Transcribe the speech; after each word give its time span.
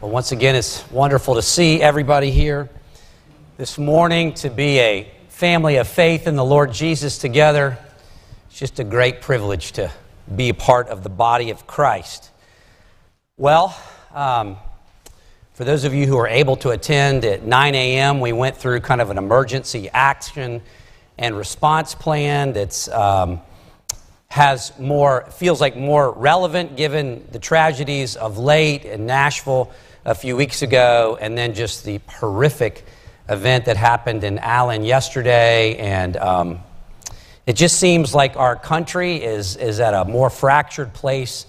Well, 0.00 0.12
once 0.12 0.30
again, 0.30 0.54
it's 0.54 0.88
wonderful 0.92 1.34
to 1.34 1.42
see 1.42 1.82
everybody 1.82 2.30
here 2.30 2.68
this 3.56 3.78
morning, 3.78 4.32
to 4.34 4.48
be 4.48 4.78
a 4.78 5.10
family 5.26 5.74
of 5.74 5.88
faith 5.88 6.28
in 6.28 6.36
the 6.36 6.44
Lord 6.44 6.72
Jesus 6.72 7.18
together. 7.18 7.76
It's 8.46 8.60
just 8.60 8.78
a 8.78 8.84
great 8.84 9.20
privilege 9.22 9.72
to 9.72 9.90
be 10.36 10.50
a 10.50 10.54
part 10.54 10.86
of 10.86 11.02
the 11.02 11.08
body 11.08 11.50
of 11.50 11.66
Christ. 11.66 12.30
Well, 13.38 13.76
um, 14.14 14.58
for 15.54 15.64
those 15.64 15.82
of 15.82 15.92
you 15.92 16.06
who 16.06 16.16
are 16.16 16.28
able 16.28 16.54
to 16.58 16.70
attend 16.70 17.24
at 17.24 17.42
9 17.42 17.74
a.m., 17.74 18.20
we 18.20 18.32
went 18.32 18.56
through 18.56 18.78
kind 18.82 19.00
of 19.00 19.10
an 19.10 19.18
emergency 19.18 19.90
action 19.92 20.62
and 21.18 21.36
response 21.36 21.96
plan 21.96 22.52
that's 22.52 22.86
um, 22.86 23.40
has 24.28 24.78
more 24.78 25.22
feels 25.32 25.60
like 25.60 25.76
more 25.76 26.12
relevant 26.12 26.76
given 26.76 27.26
the 27.32 27.38
tragedies 27.40 28.14
of 28.14 28.38
late 28.38 28.84
in 28.84 29.06
Nashville 29.06 29.72
a 30.04 30.14
few 30.14 30.36
weeks 30.36 30.62
ago, 30.62 31.18
and 31.20 31.36
then 31.36 31.54
just 31.54 31.84
the 31.84 32.00
horrific 32.08 32.84
event 33.28 33.66
that 33.66 33.76
happened 33.76 34.24
in 34.24 34.38
Allen 34.38 34.84
yesterday. 34.84 35.76
And 35.76 36.16
um, 36.16 36.60
it 37.46 37.56
just 37.56 37.78
seems 37.78 38.14
like 38.14 38.36
our 38.36 38.56
country 38.56 39.16
is, 39.16 39.56
is 39.56 39.80
at 39.80 39.94
a 39.94 40.04
more 40.04 40.30
fractured 40.30 40.94
place 40.94 41.46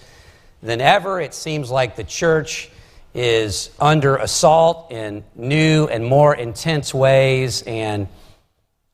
than 0.61 0.81
ever. 0.81 1.21
It 1.21 1.33
seems 1.33 1.71
like 1.71 1.95
the 1.95 2.03
church 2.03 2.69
is 3.13 3.69
under 3.79 4.17
assault 4.17 4.91
in 4.91 5.23
new 5.35 5.87
and 5.87 6.05
more 6.05 6.35
intense 6.35 6.93
ways. 6.93 7.63
And 7.63 8.07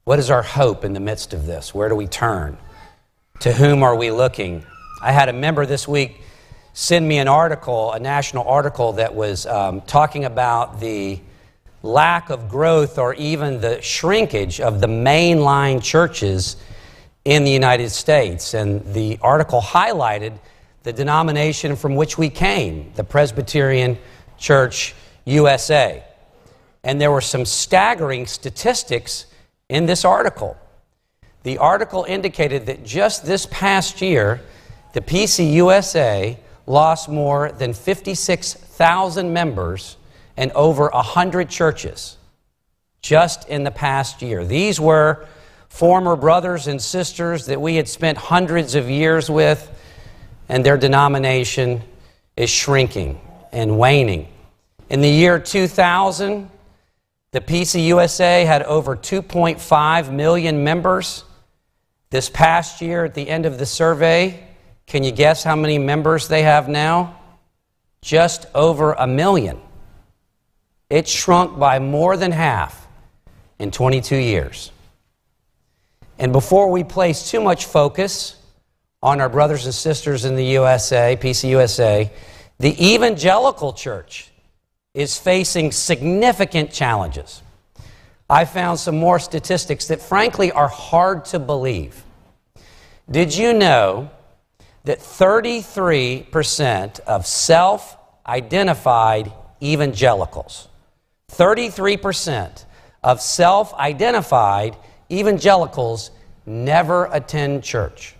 what 0.04 0.20
is 0.20 0.30
our 0.30 0.44
hope 0.44 0.86
in 0.86 0.94
the 0.94 1.00
midst 1.00 1.34
of 1.34 1.46
this? 1.46 1.74
Where 1.74 1.90
do 1.90 1.96
we 1.96 2.08
turn? 2.08 2.58
To 3.42 3.52
whom 3.52 3.84
are 3.84 3.96
we 3.96 4.12
looking? 4.12 4.66
I 5.02 5.12
had 5.12 5.28
a 5.28 5.34
member 5.34 5.66
this 5.66 5.88
week 5.88 6.22
send 6.76 7.08
me 7.08 7.20
an 7.20 7.30
article, 7.30 7.94
a 7.94 8.00
national 8.00 8.46
article 8.46 8.92
that 8.92 9.16
was 9.16 9.46
um, 9.46 9.80
talking 9.82 10.26
about 10.26 10.82
the 10.82 11.18
lack 11.84 12.30
of 12.30 12.50
growth 12.50 13.00
or 13.00 13.14
even 13.14 13.62
the 13.62 13.82
shrinkage 13.82 14.60
of 14.60 14.82
the 14.82 14.88
mainline 14.88 15.82
churches 15.82 16.58
in 17.24 17.46
the 17.46 17.52
United 17.52 17.90
States. 17.92 18.54
And 18.54 18.94
the 18.94 19.18
article 19.22 19.62
highlighted 19.62 20.38
the 20.84 20.92
denomination 20.92 21.78
from 21.78 21.96
which 21.96 22.18
we 22.18 22.30
came, 22.30 22.92
the 22.96 23.06
Presbyterian 23.06 23.98
Church 24.38 24.94
USA. 25.24 26.04
And 26.84 27.00
there 27.00 27.10
were 27.10 27.22
some 27.22 27.46
staggering 27.46 28.26
statistics 28.26 29.28
in 29.70 29.86
this 29.86 30.04
article. 30.04 30.58
The 31.44 31.58
article 31.58 32.04
indicated 32.04 32.66
that 32.66 32.84
just 32.84 33.26
this 33.26 33.48
past 33.50 34.02
year, 34.02 34.42
the 34.92 35.00
PCUSA 35.00 36.40
lost 36.68 37.10
more 37.10 37.52
than 37.52 37.74
56,000 37.74 39.32
members 39.32 39.98
and 40.38 40.52
over 40.52 40.90
100 40.90 41.50
churches 41.50 42.18
just 43.02 43.48
in 43.48 43.64
the 43.64 43.72
past 43.72 44.22
year. 44.22 44.44
These 44.44 44.80
were 44.80 45.26
former 45.70 46.16
brothers 46.16 46.68
and 46.68 46.82
sisters 46.82 47.46
that 47.46 47.62
we 47.62 47.76
had 47.76 47.88
spent 47.88 48.18
hundreds 48.18 48.76
of 48.76 48.90
years 48.90 49.30
with, 49.30 49.72
and 50.50 50.66
their 50.66 50.78
denomination 50.78 51.84
is 52.36 52.50
shrinking 52.50 53.20
and 53.52 53.78
waning. 53.78 54.28
In 54.90 55.02
the 55.02 55.10
year 55.10 55.40
2000, 55.40 56.50
the 57.32 57.42
PCUSA 57.42 58.46
had 58.46 58.64
over 58.64 58.96
2.5 58.96 60.12
million 60.12 60.64
members. 60.64 61.24
This 62.10 62.30
past 62.30 62.82
year, 62.82 63.06
at 63.06 63.14
the 63.14 63.28
end 63.30 63.46
of 63.46 63.58
the 63.58 63.66
survey, 63.66 64.45
can 64.88 65.04
you 65.04 65.12
guess 65.12 65.44
how 65.44 65.56
many 65.56 65.78
members 65.78 66.28
they 66.28 66.44
have 66.44 66.70
now? 66.70 67.20
Just 68.02 68.46
over 68.54 68.94
a 68.94 69.08
million. 69.08 69.60
It 70.90 71.08
shrunk 71.08 71.58
by 71.58 71.80
more 71.80 72.18
than 72.18 72.32
half 72.32 72.88
in 73.58 73.72
22 73.72 74.16
years. 74.16 74.72
And 76.20 76.32
before 76.32 76.70
we 76.70 76.84
place 76.84 77.30
too 77.30 77.42
much 77.42 77.66
focus 77.66 78.38
on 79.02 79.20
our 79.20 79.30
brothers 79.30 79.66
and 79.66 79.74
sisters 79.74 80.26
in 80.26 80.36
the 80.36 80.46
USA, 80.46 81.18
PCUSA, 81.20 82.12
the 82.60 82.94
evangelical 82.94 83.74
church 83.74 84.32
is 84.94 85.18
facing 85.18 85.72
significant 85.72 86.72
challenges. 86.72 87.42
I 88.30 88.46
found 88.46 88.80
some 88.80 88.98
more 88.98 89.20
statistics 89.20 89.88
that 89.88 90.02
frankly 90.02 90.52
are 90.52 90.68
hard 90.68 91.26
to 91.26 91.40
believe. 91.40 92.04
Did 93.12 93.36
you 93.36 93.54
know 93.54 94.10
that 94.86 95.00
33% 95.00 97.00
of 97.02 97.28
self 97.28 97.98
identified 98.26 99.32
evangelicals, 99.62 100.68
33% 101.32 102.66
of 103.04 103.22
self 103.22 103.74
identified 103.76 104.76
evangelicals 105.12 106.10
never 106.46 107.10
attend 107.12 107.64
church. 107.64 108.16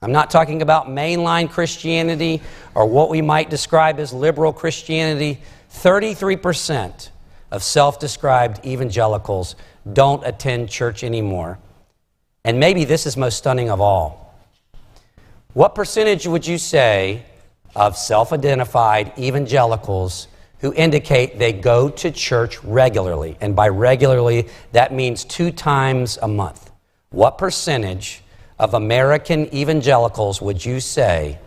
I'm 0.00 0.12
not 0.12 0.30
talking 0.30 0.62
about 0.62 0.88
mainline 0.88 1.50
Christianity 1.50 2.40
or 2.74 2.86
what 2.86 3.08
we 3.08 3.22
might 3.22 3.50
describe 3.50 4.00
as 4.00 4.12
liberal 4.12 4.52
Christianity. 4.52 5.40
33% 5.70 7.10
of 7.50 7.62
self 7.62 8.00
described 8.00 8.66
evangelicals 8.66 9.54
don't 9.90 10.26
attend 10.26 10.68
church 10.68 11.02
anymore. 11.04 11.58
And 12.44 12.58
maybe 12.58 12.84
this 12.84 13.06
is 13.06 13.16
most 13.16 13.38
stunning 13.38 13.70
of 13.70 13.80
all. 13.80 14.21
What 15.54 15.74
percentage 15.74 16.26
would 16.26 16.46
you 16.46 16.56
say 16.56 17.26
of 17.76 17.96
self 17.96 18.32
identified 18.32 19.12
evangelicals 19.18 20.28
who 20.60 20.72
indicate 20.72 21.38
they 21.38 21.52
go 21.52 21.90
to 21.90 22.10
church 22.10 22.62
regularly? 22.64 23.36
And 23.38 23.54
by 23.54 23.68
regularly, 23.68 24.48
that 24.72 24.94
means 24.94 25.24
two 25.24 25.50
times 25.50 26.18
a 26.22 26.28
month. 26.28 26.70
What 27.10 27.36
percentage 27.36 28.22
of 28.58 28.72
American 28.72 29.54
evangelicals 29.54 30.40
would 30.40 30.64
you 30.64 30.80
say 30.80 31.38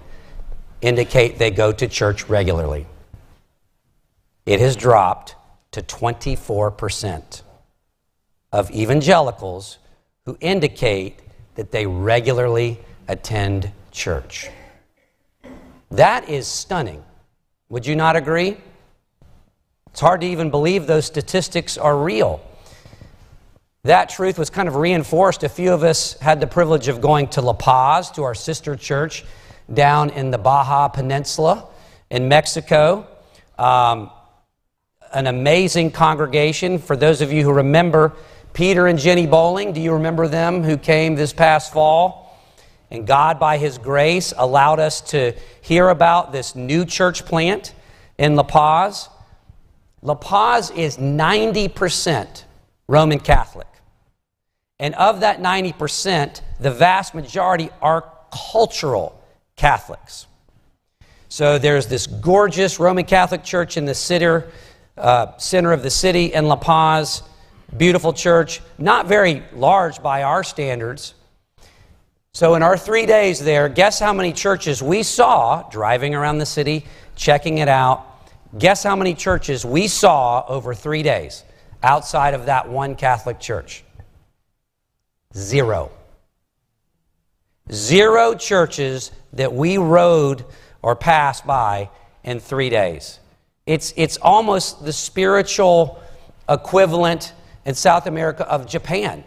indicate 0.81 1.39
they 1.39 1.49
go 1.49 1.71
to 1.71 1.87
church 1.87 2.29
regularly? 2.29 2.85
It 4.45 4.59
has 4.59 4.75
dropped 4.75 5.35
to 5.71 5.81
24% 5.81 7.41
of 8.51 8.69
evangelicals 8.69 9.79
who 10.25 10.37
indicate 10.41 11.21
that 11.55 11.71
they 11.71 11.87
regularly 11.87 12.79
attend 13.07 13.71
church. 13.95 14.49
That 15.89 16.29
is 16.29 16.47
stunning. 16.47 17.03
Would 17.69 17.87
you 17.87 17.95
not 17.95 18.15
agree? 18.15 18.57
It's 19.91 20.01
hard 20.01 20.21
to 20.21 20.27
even 20.27 20.51
believe 20.51 20.85
those 20.85 21.05
statistics 21.05 21.77
are 21.77 21.97
real. 21.97 22.41
That 23.83 24.09
truth 24.09 24.37
was 24.37 24.49
kind 24.49 24.67
of 24.67 24.75
reinforced. 24.75 25.43
A 25.43 25.49
few 25.49 25.71
of 25.71 25.83
us 25.83 26.19
had 26.19 26.39
the 26.39 26.47
privilege 26.47 26.87
of 26.87 27.01
going 27.01 27.27
to 27.29 27.41
La 27.41 27.53
Paz, 27.53 28.11
to 28.11 28.23
our 28.23 28.35
sister 28.35 28.75
church 28.75 29.23
down 29.73 30.09
in 30.09 30.31
the 30.31 30.37
Baja 30.37 30.89
Peninsula 30.89 31.67
in 32.09 32.27
Mexico. 32.27 33.07
Um, 33.57 34.09
an 35.13 35.27
amazing 35.27 35.91
congregation. 35.91 36.79
For 36.79 36.97
those 36.97 37.21
of 37.21 37.31
you 37.31 37.43
who 37.43 37.53
remember 37.53 38.13
Peter 38.53 38.87
and 38.87 38.99
Jenny 38.99 39.27
Bowling, 39.27 39.71
do 39.71 39.79
you 39.79 39.93
remember 39.93 40.27
them 40.27 40.63
who 40.63 40.77
came 40.77 41.15
this 41.15 41.31
past 41.31 41.71
fall? 41.71 42.24
And 42.95 43.05
God, 43.05 43.41
by 43.41 43.57
His 43.57 43.77
grace, 43.77 44.33
allowed 44.37 44.79
us 44.79 45.01
to 45.11 45.33
hear 45.59 45.89
about 45.89 46.31
this 46.31 46.55
new 46.55 46.85
church 46.85 47.25
plant 47.25 47.73
in 48.17 48.37
La 48.37 48.43
Paz. 48.43 49.09
La 50.01 50.15
Paz 50.15 50.71
is 50.71 50.95
90% 50.95 52.45
Roman 52.87 53.19
Catholic. 53.19 53.67
And 54.79 54.95
of 54.95 55.19
that 55.19 55.41
90%, 55.41 56.39
the 56.61 56.71
vast 56.71 57.13
majority 57.13 57.69
are 57.81 58.09
cultural 58.31 59.21
Catholics. 59.57 60.25
So 61.27 61.59
there's 61.59 61.87
this 61.87 62.07
gorgeous 62.07 62.79
Roman 62.79 63.03
Catholic 63.03 63.43
church 63.43 63.75
in 63.75 63.83
the 63.83 63.95
center, 63.95 64.49
uh, 64.97 65.35
center 65.37 65.73
of 65.73 65.83
the 65.83 65.89
city 65.89 66.33
in 66.33 66.47
La 66.47 66.55
Paz. 66.55 67.23
Beautiful 67.75 68.13
church, 68.13 68.61
not 68.77 69.07
very 69.07 69.43
large 69.53 70.01
by 70.01 70.23
our 70.23 70.45
standards, 70.45 71.13
so, 72.35 72.55
in 72.55 72.63
our 72.63 72.75
three 72.75 73.05
days 73.05 73.39
there, 73.39 73.69
guess 73.69 73.97
how 73.97 74.11
many 74.11 74.33
churches 74.33 74.83
we 74.83 75.03
saw 75.03 75.63
driving 75.69 76.13
around 76.13 76.39
the 76.39 76.45
city, 76.45 76.85
checking 77.15 77.59
it 77.59 77.69
out? 77.69 78.05
Guess 78.57 78.83
how 78.83 78.93
many 78.97 79.13
churches 79.13 79.63
we 79.63 79.87
saw 79.87 80.45
over 80.45 80.73
three 80.73 81.01
days 81.01 81.45
outside 81.81 82.33
of 82.33 82.47
that 82.47 82.67
one 82.67 82.95
Catholic 82.95 83.39
church? 83.39 83.85
Zero. 85.33 85.91
Zero 87.71 88.35
churches 88.35 89.13
that 89.31 89.53
we 89.53 89.77
rode 89.77 90.43
or 90.81 90.93
passed 90.93 91.47
by 91.47 91.89
in 92.25 92.41
three 92.41 92.69
days. 92.69 93.21
It's, 93.65 93.93
it's 93.95 94.17
almost 94.17 94.83
the 94.83 94.91
spiritual 94.91 96.03
equivalent 96.49 97.31
in 97.63 97.75
South 97.75 98.07
America 98.07 98.45
of 98.45 98.67
Japan 98.67 99.23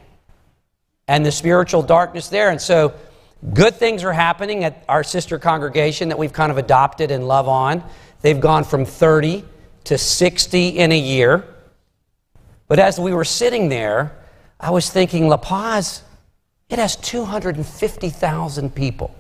and 1.08 1.24
the 1.26 1.32
spiritual 1.32 1.82
darkness 1.82 2.28
there. 2.28 2.50
And 2.50 2.60
so, 2.60 2.94
good 3.54 3.74
things 3.74 4.04
are 4.04 4.12
happening 4.12 4.64
at 4.64 4.84
our 4.88 5.02
sister 5.02 5.38
congregation 5.38 6.10
that 6.10 6.18
we've 6.18 6.32
kind 6.32 6.52
of 6.52 6.58
adopted 6.58 7.10
and 7.10 7.26
love 7.26 7.48
on. 7.48 7.82
They've 8.20 8.40
gone 8.40 8.64
from 8.64 8.84
30 8.84 9.44
to 9.84 9.98
60 9.98 10.68
in 10.68 10.92
a 10.92 10.98
year. 10.98 11.44
But 12.66 12.78
as 12.78 13.00
we 13.00 13.12
were 13.14 13.24
sitting 13.24 13.68
there, 13.68 14.12
I 14.60 14.70
was 14.70 14.90
thinking, 14.90 15.28
La 15.28 15.38
Paz, 15.38 16.02
it 16.68 16.78
has 16.78 16.96
250,000 16.96 18.74
people. 18.74 19.14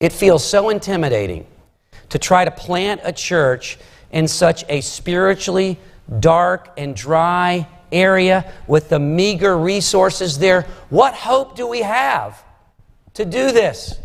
It 0.00 0.12
feels 0.12 0.44
so 0.44 0.70
intimidating 0.70 1.46
to 2.08 2.18
try 2.18 2.44
to 2.44 2.50
plant 2.50 3.02
a 3.04 3.12
church 3.12 3.78
in 4.10 4.26
such 4.26 4.64
a 4.68 4.80
spiritually 4.80 5.78
dark 6.18 6.72
and 6.76 6.96
dry 6.96 7.68
area 7.92 8.52
with 8.66 8.88
the 8.88 8.98
meager 8.98 9.56
resources 9.56 10.38
there. 10.38 10.62
What 10.90 11.14
hope 11.14 11.56
do 11.56 11.66
we 11.66 11.82
have 11.82 12.42
to 13.14 13.24
do 13.24 13.52
this? 13.52 13.98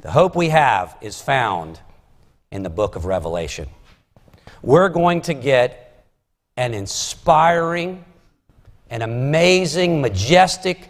The 0.00 0.10
hope 0.10 0.34
we 0.34 0.48
have 0.48 0.96
is 1.00 1.20
found 1.20 1.80
in 2.50 2.62
the 2.62 2.70
book 2.70 2.96
of 2.96 3.04
Revelation. 3.04 3.68
We're 4.62 4.88
going 4.88 5.22
to 5.22 5.34
get 5.34 6.06
an 6.56 6.74
inspiring, 6.74 8.04
an 8.90 9.02
amazing, 9.02 10.00
majestic 10.00 10.88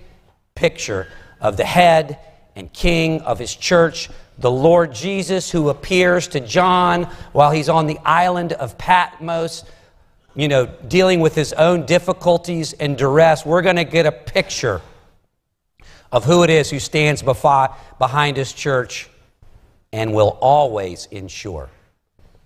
picture 0.55 1.09
of 1.41 1.57
the 1.57 1.65
head 1.65 2.19
and 2.57 2.73
king 2.73 3.21
of 3.23 3.39
his 3.39 3.55
church, 3.55 4.11
the 4.39 4.51
Lord 4.51 4.95
Jesus, 4.95 5.51
who 5.51 5.69
appears 5.69 6.29
to 6.29 6.41
John 6.41 7.05
while 7.33 7.51
he's 7.51 7.69
on 7.69 7.87
the 7.87 7.99
island 8.05 8.53
of 8.53 8.79
Patmos, 8.79 9.65
you 10.35 10.49
know, 10.49 10.67
dealing 10.89 11.21
with 11.21 11.35
his 11.35 11.53
own 11.53 11.87
difficulties 11.87 12.73
and 12.73 12.97
duress. 12.97 13.45
We're 13.45 13.63
going 13.63 13.77
to 13.77 13.85
get 13.85 14.07
a 14.07 14.13
picture 14.13 14.81
of 16.11 16.25
who 16.25 16.43
it 16.43 16.51
is 16.51 16.71
who 16.71 16.79
stands 16.79 17.23
behind 17.23 18.37
his 18.37 18.53
church 18.53 19.09
and 19.93 20.15
will 20.15 20.39
always 20.41 21.07
ensure 21.11 21.69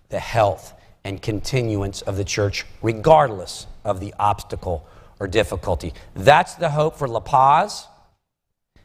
the 0.08 0.18
health 0.18 0.72
and 1.04 1.22
continuance 1.22 2.02
of 2.02 2.16
the 2.16 2.24
church, 2.24 2.64
regardless 2.82 3.66
of 3.84 4.00
the 4.00 4.14
obstacle 4.18 4.86
or 5.20 5.28
difficulty. 5.28 5.94
That's 6.14 6.54
the 6.54 6.70
hope 6.70 6.96
for 6.96 7.06
La 7.06 7.20
Paz, 7.20 7.86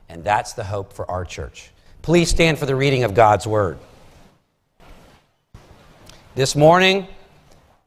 and 0.07 0.23
that's 0.23 0.53
the 0.53 0.63
hope 0.63 0.93
for 0.93 1.09
our 1.09 1.25
church. 1.25 1.71
Please 2.01 2.29
stand 2.29 2.59
for 2.59 2.65
the 2.65 2.75
reading 2.75 3.03
of 3.03 3.13
God's 3.13 3.47
Word. 3.47 3.77
This 6.35 6.55
morning, 6.55 7.07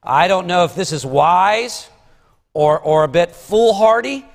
I 0.07 0.29
don't 0.29 0.47
know 0.47 0.65
if 0.65 0.75
this 0.75 0.93
is 0.93 1.07
wise 1.07 1.89
or, 2.53 2.79
or 2.79 3.05
a 3.05 3.09
bit 3.09 3.33
foolhardy 3.33 4.27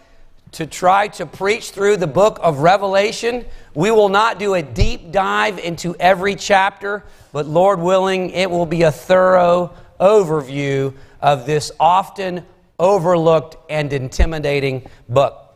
to 0.54 0.66
try 0.66 1.10
to 1.10 1.28
preach 1.28 1.70
through 1.70 1.98
the 1.98 2.08
book 2.08 2.40
of 2.42 2.60
Revelation. 2.60 3.46
We 3.76 3.92
will 3.92 4.10
not 4.10 4.40
do 4.40 4.56
a 4.56 4.64
deep 4.64 5.12
dive 5.12 5.60
into 5.60 5.96
every 5.98 6.36
chapter, 6.36 7.04
but 7.32 7.46
Lord 7.46 7.80
willing, 7.80 8.32
it 8.32 8.50
will 8.50 8.66
be 8.66 8.82
a 8.82 8.92
thorough 8.92 9.72
overview 10.00 10.96
of 11.22 11.46
this 11.46 11.72
often 11.80 12.44
overlooked 12.80 13.58
and 13.70 13.94
intimidating 13.94 14.90
book. 15.08 15.54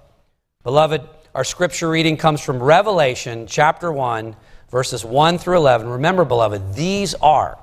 Beloved, 0.64 1.02
our 1.34 1.44
scripture 1.44 1.90
reading 1.90 2.18
comes 2.18 2.40
from 2.40 2.62
Revelation 2.62 3.48
chapter 3.48 3.92
1, 3.92 4.36
verses 4.70 5.04
1 5.04 5.40
through 5.40 5.58
11. 5.58 5.88
Remember, 5.88 6.24
beloved, 6.24 6.76
these 6.76 7.16
are 7.16 7.58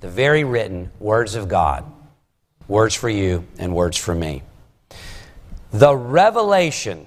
the 0.00 0.08
very 0.08 0.44
written 0.44 0.90
words 1.00 1.34
of 1.34 1.48
God, 1.48 1.84
words 2.68 2.94
for 2.94 3.08
you 3.08 3.46
and 3.58 3.74
words 3.74 3.96
for 3.96 4.14
me 4.14 4.42
the 5.72 5.96
revelation, 5.96 7.06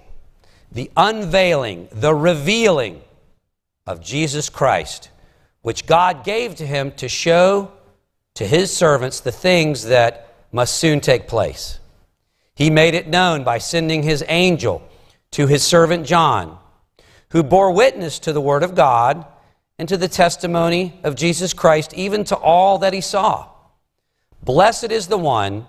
the 0.71 0.91
unveiling, 0.95 1.87
the 1.91 2.13
revealing 2.13 3.01
of 3.87 4.01
Jesus 4.01 4.49
Christ, 4.49 5.09
which 5.61 5.87
God 5.87 6.23
gave 6.23 6.55
to 6.55 6.67
him 6.67 6.91
to 6.93 7.09
show 7.09 7.71
to 8.35 8.45
his 8.45 8.75
servants 8.75 9.19
the 9.19 9.31
things 9.31 9.85
that 9.85 10.35
must 10.51 10.75
soon 10.75 10.99
take 10.99 11.27
place. 11.27 11.79
He 12.53 12.69
made 12.69 12.93
it 12.93 13.07
known 13.07 13.43
by 13.43 13.57
sending 13.57 14.03
his 14.03 14.23
angel 14.27 14.87
to 15.31 15.47
his 15.47 15.63
servant 15.63 16.05
John, 16.05 16.57
who 17.31 17.41
bore 17.41 17.71
witness 17.71 18.19
to 18.19 18.33
the 18.33 18.41
word 18.41 18.63
of 18.63 18.75
God 18.75 19.25
and 19.79 19.87
to 19.87 19.95
the 19.95 20.09
testimony 20.09 20.99
of 21.05 21.15
Jesus 21.15 21.53
Christ, 21.53 21.93
even 21.93 22.25
to 22.25 22.35
all 22.35 22.79
that 22.79 22.93
he 22.93 22.99
saw. 22.99 23.47
Blessed 24.43 24.91
is 24.91 25.07
the 25.07 25.17
one 25.17 25.67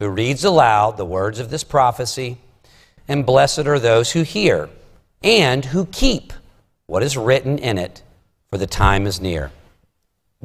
who 0.00 0.08
reads 0.08 0.44
aloud 0.44 0.96
the 0.96 1.04
words 1.04 1.38
of 1.38 1.50
this 1.50 1.62
prophecy, 1.62 2.36
and 3.06 3.24
blessed 3.24 3.60
are 3.60 3.78
those 3.78 4.10
who 4.10 4.22
hear 4.22 4.68
and 5.22 5.66
who 5.66 5.86
keep 5.86 6.32
what 6.86 7.04
is 7.04 7.16
written 7.16 7.56
in 7.58 7.78
it, 7.78 8.02
for 8.50 8.58
the 8.58 8.66
time 8.66 9.06
is 9.06 9.20
near. 9.20 9.52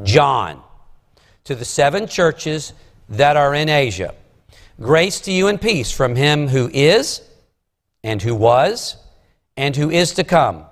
John, 0.04 0.62
to 1.46 1.56
the 1.56 1.66
seven 1.66 2.06
churches 2.06 2.74
that 3.10 3.36
are 3.36 3.56
in 3.56 3.70
Asia, 3.70 4.14
grace 4.80 5.20
to 5.22 5.32
you 5.32 5.48
and 5.48 5.60
peace 5.60 5.92
from 5.92 6.16
him 6.16 6.48
who 6.48 6.70
is, 6.72 7.22
and 8.04 8.22
who 8.22 8.36
was, 8.36 8.98
and 9.58 9.76
who 9.76 9.90
is 9.90 10.14
to 10.14 10.24
come, 10.24 10.64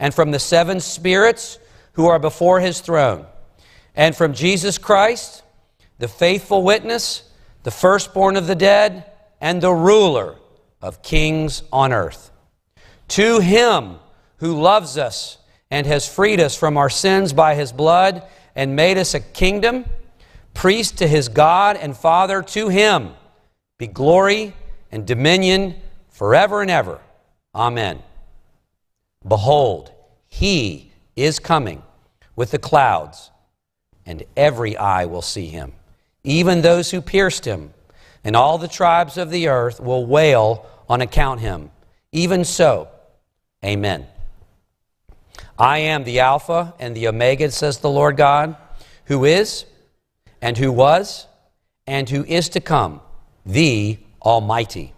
and 0.00 0.12
from 0.12 0.32
the 0.32 0.40
seven 0.40 0.80
spirits 0.80 1.58
who 1.98 2.06
are 2.06 2.18
before 2.18 2.60
his 2.60 2.80
throne, 2.80 3.26
and 3.94 4.16
from 4.16 4.32
Jesus 4.32 4.78
Christ, 4.78 5.42
the 5.98 6.08
faithful 6.08 6.62
witness 6.62 7.28
the 7.68 7.70
firstborn 7.70 8.36
of 8.36 8.46
the 8.46 8.54
dead, 8.54 9.04
and 9.42 9.60
the 9.60 9.72
ruler 9.72 10.36
of 10.80 11.02
kings 11.02 11.62
on 11.70 11.92
earth. 11.92 12.30
To 13.08 13.40
him 13.40 13.96
who 14.36 14.58
loves 14.58 14.96
us 14.96 15.36
and 15.70 15.86
has 15.86 16.08
freed 16.08 16.40
us 16.40 16.56
from 16.56 16.78
our 16.78 16.88
sins 16.88 17.34
by 17.34 17.54
his 17.54 17.72
blood 17.72 18.22
and 18.54 18.74
made 18.74 18.96
us 18.96 19.12
a 19.12 19.20
kingdom, 19.20 19.84
priest 20.54 20.96
to 20.96 21.06
his 21.06 21.28
God 21.28 21.76
and 21.76 21.94
Father, 21.96 22.42
to 22.42 22.68
him 22.68 23.10
be 23.78 23.86
glory 23.86 24.54
and 24.90 25.06
dominion 25.06 25.74
forever 26.08 26.62
and 26.62 26.70
ever. 26.70 27.00
Amen. 27.54 28.02
Behold, 29.26 29.92
he 30.26 30.90
is 31.16 31.38
coming 31.38 31.82
with 32.38 32.50
the 32.52 32.58
clouds, 32.58 33.30
and 34.06 34.22
every 34.36 34.76
eye 34.76 35.04
will 35.04 35.22
see 35.22 35.46
him 35.46 35.72
even 36.28 36.60
those 36.60 36.90
who 36.90 37.00
pierced 37.00 37.46
him, 37.46 37.72
and 38.22 38.36
all 38.36 38.58
the 38.58 38.68
tribes 38.68 39.16
of 39.16 39.30
the 39.30 39.48
earth 39.48 39.80
will 39.80 40.04
wail 40.04 40.66
on 40.88 41.00
account 41.00 41.40
him. 41.40 41.70
Even 42.12 42.44
so, 42.44 42.88
amen. 43.64 44.06
I 45.58 45.78
am 45.78 46.04
the 46.04 46.20
Alpha 46.20 46.74
and 46.78 46.94
the 46.94 47.08
Omega, 47.08 47.50
says 47.50 47.78
the 47.78 47.90
Lord 47.90 48.16
God, 48.16 48.56
who 49.06 49.24
is, 49.24 49.64
and 50.42 50.56
who 50.58 50.70
was, 50.70 51.26
and 51.86 52.08
who 52.08 52.24
is 52.24 52.50
to 52.50 52.60
come, 52.60 53.00
the 53.46 53.98
Almighty. 54.22 54.92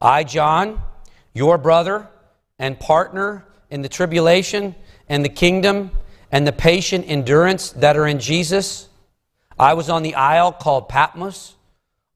I, 0.00 0.24
John, 0.24 0.80
your 1.34 1.58
brother 1.58 2.08
and 2.58 2.80
partner 2.80 3.44
in 3.70 3.82
the 3.82 3.88
tribulation 3.88 4.74
and 5.08 5.24
the 5.24 5.28
kingdom 5.28 5.90
and 6.32 6.46
the 6.46 6.52
patient 6.52 7.04
endurance 7.06 7.70
that 7.70 7.96
are 7.96 8.06
in 8.06 8.18
Jesus 8.18 8.88
I 9.58 9.74
was 9.74 9.88
on 9.88 10.02
the 10.02 10.16
isle 10.16 10.52
called 10.52 10.88
Patmos 10.88 11.54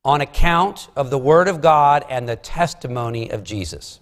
on 0.05 0.21
account 0.21 0.89
of 0.97 1.11
the 1.11 1.19
Word 1.19 1.47
of 1.47 1.61
God 1.61 2.05
and 2.09 2.29
the 2.29 2.35
testimony 2.35 3.31
of 3.31 3.45
Jesus. 3.45 4.01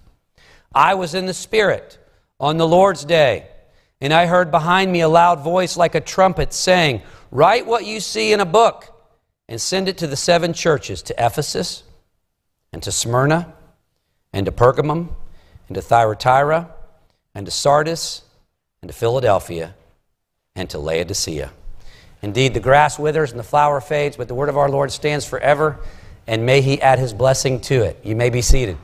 I 0.75 0.95
was 0.95 1.15
in 1.15 1.27
the 1.27 1.35
Spirit 1.35 1.99
on 2.41 2.57
the 2.57 2.67
Lord's 2.67 3.05
day, 3.05 3.49
and 4.01 4.13
I 4.13 4.27
heard 4.27 4.51
behind 4.51 4.93
me 4.93 5.01
a 5.01 5.09
loud 5.09 5.41
voice 5.41 5.77
like 5.77 5.95
a 5.95 6.01
trumpet 6.01 6.53
saying, 6.55 7.03
Write 7.31 7.67
what 7.67 7.85
you 7.85 8.01
see 8.01 8.33
in 8.33 8.41
a 8.41 8.47
book 8.47 8.91
and 9.49 9.61
send 9.61 9.89
it 9.89 9.99
to 9.99 10.07
the 10.07 10.17
seven 10.17 10.53
churches 10.53 11.03
to 11.03 11.15
Ephesus 11.19 11.83
and 12.73 12.83
to 12.83 12.93
Smyrna 12.93 13.53
and 14.33 14.47
to 14.47 14.53
Pergamum 14.53 15.11
and 15.69 15.75
to 15.75 15.83
Thyatira 15.83 16.71
and 17.35 17.47
to 17.47 17.53
Sardis 17.53 18.23
and 18.81 18.91
to 18.91 18.97
Philadelphia 18.97 19.75
and 20.57 20.71
to 20.71 20.79
Laodicea. 20.79 21.51
Indeed, 22.23 22.55
the 22.55 22.61
grass 22.61 22.97
withers 22.97 23.33
and 23.33 23.41
the 23.41 23.45
flower 23.45 23.81
fades, 23.81 24.17
but 24.17 24.29
the 24.29 24.37
word 24.37 24.49
of 24.49 24.57
our 24.57 24.69
Lord 24.69 24.93
stands 24.93 25.27
forever, 25.27 25.81
and 26.29 26.47
may 26.47 26.61
he 26.61 26.81
add 26.81 27.01
his 27.01 27.13
blessing 27.13 27.61
to 27.63 27.83
it. 27.83 27.99
You 28.05 28.15
may 28.15 28.31
be 28.31 28.41
seated. 28.41 28.77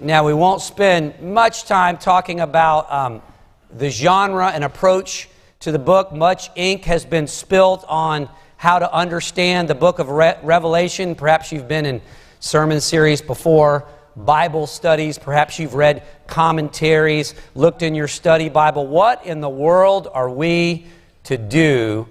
Now, 0.00 0.26
we 0.26 0.34
won't 0.34 0.62
spend 0.62 1.20
much 1.22 1.64
time 1.66 1.96
talking 1.96 2.40
about 2.40 2.90
um, 2.90 3.22
the 3.70 3.88
genre 3.88 4.48
and 4.48 4.64
approach 4.64 5.28
to 5.60 5.70
the 5.70 5.78
book. 5.78 6.12
Much 6.12 6.50
ink 6.56 6.86
has 6.86 7.04
been 7.04 7.28
spilt 7.28 7.84
on 7.86 8.28
how 8.56 8.80
to 8.80 8.92
understand 8.92 9.68
the 9.68 9.76
book 9.76 10.00
of 10.00 10.08
Re- 10.08 10.38
Revelation. 10.42 11.14
Perhaps 11.14 11.52
you've 11.52 11.68
been 11.68 11.86
in 11.86 12.02
sermon 12.40 12.80
series 12.80 13.22
before. 13.22 13.86
Bible 14.24 14.66
studies. 14.66 15.18
Perhaps 15.18 15.58
you've 15.58 15.74
read 15.74 16.02
commentaries, 16.26 17.34
looked 17.54 17.82
in 17.82 17.94
your 17.94 18.08
study 18.08 18.48
Bible. 18.48 18.86
What 18.86 19.26
in 19.26 19.40
the 19.40 19.48
world 19.48 20.08
are 20.12 20.30
we 20.30 20.86
to 21.24 21.36
do 21.36 22.08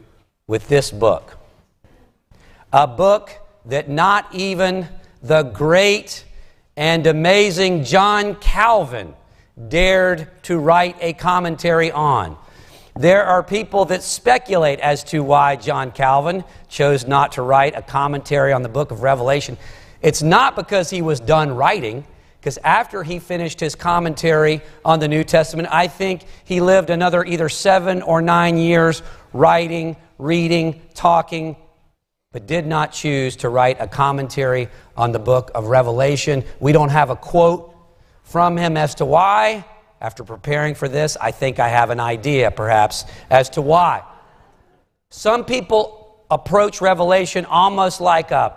with 0.48 0.68
this 0.68 0.92
book? 0.92 1.38
A 2.74 2.88
book 2.88 3.32
that 3.66 3.90
not 3.90 4.34
even 4.34 4.88
the 5.22 5.44
great 5.44 6.26
and 6.76 7.06
amazing 7.08 7.84
John 7.84 8.36
Calvin 8.36 9.14
dared 9.68 10.30
to 10.44 10.58
write 10.58 10.96
a 11.02 11.14
commentary 11.14 11.92
on. 11.92 12.38
There 12.96 13.24
are 13.24 13.44
people 13.44 13.86
that 13.86 14.04
speculate 14.04 14.80
as 14.80 15.04
to 15.06 15.24
why 15.24 15.56
John 15.56 15.92
Calvin 15.92 16.44
chose 16.68 17.08
not 17.08 17.34
to 17.34 17.42
write 17.42 17.76
a 17.76 17.82
commentary 17.82 18.54
on 18.54 18.62
the 18.62 18.70
book 18.70 18.92
of 18.92 19.04
Revelation. 19.04 19.58
It's 20.02 20.22
not 20.22 20.56
because 20.56 20.90
he 20.90 21.02
was 21.02 21.20
done 21.20 21.52
writing, 21.56 22.06
because 22.40 22.58
after 22.64 23.04
he 23.04 23.20
finished 23.20 23.60
his 23.60 23.76
commentary 23.76 24.62
on 24.86 25.00
the 25.00 25.08
New 25.08 25.24
Testament, 25.24 25.68
I 25.72 25.88
think 25.88 26.24
he 26.46 26.62
lived 26.62 26.90
another 26.90 27.26
either 27.26 27.50
seven 27.50 28.02
or 28.02 28.22
nine 28.22 28.58
years 28.58 29.04
writing, 29.34 29.98
reading, 30.18 30.82
talking, 30.94 31.58
but 32.32 32.46
did 32.46 32.66
not 32.66 32.94
choose 32.94 33.36
to 33.38 33.50
write 33.50 33.78
a 33.80 33.88
commentary 33.88 34.70
on 34.96 35.12
the 35.12 35.20
book 35.20 35.52
of 35.56 35.66
Revelation. 35.66 36.44
We 36.60 36.72
don't 36.72 36.90
have 36.90 37.10
a 37.10 37.16
quote 37.16 37.76
from 38.24 38.56
him 38.56 38.78
as 38.78 38.96
to 38.96 39.06
why. 39.06 39.66
After 40.00 40.24
preparing 40.24 40.76
for 40.76 40.88
this, 40.88 41.18
I 41.20 41.32
think 41.32 41.60
I 41.60 41.68
have 41.68 41.90
an 41.90 42.00
idea, 42.00 42.52
perhaps, 42.52 43.04
as 43.30 43.50
to 43.52 43.62
why. 43.62 44.04
Some 45.10 45.44
people 45.44 46.24
approach 46.32 46.80
Revelation 46.80 47.44
almost 47.46 48.00
like 48.00 48.32
a, 48.32 48.56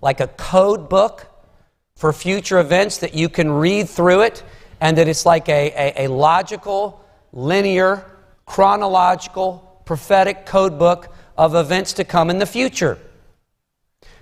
like 0.00 0.20
a 0.20 0.28
code 0.28 0.88
book 0.88 1.26
for 1.96 2.12
future 2.12 2.58
events 2.58 2.98
that 2.98 3.14
you 3.14 3.28
can 3.28 3.50
read 3.50 3.88
through 3.88 4.22
it 4.22 4.42
and 4.80 4.96
that 4.96 5.08
it's 5.08 5.26
like 5.26 5.48
a, 5.48 5.94
a, 5.98 6.06
a 6.06 6.08
logical, 6.08 7.04
linear, 7.32 8.04
chronological, 8.46 9.82
prophetic 9.84 10.46
code 10.46 10.78
book 10.78 11.12
of 11.36 11.54
events 11.54 11.92
to 11.94 12.04
come 12.04 12.30
in 12.30 12.38
the 12.38 12.46
future. 12.46 12.98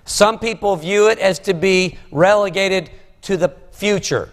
Some 0.05 0.39
people 0.39 0.75
view 0.75 1.09
it 1.09 1.19
as 1.19 1.39
to 1.39 1.53
be 1.53 1.97
relegated 2.11 2.89
to 3.21 3.37
the 3.37 3.53
future 3.71 4.29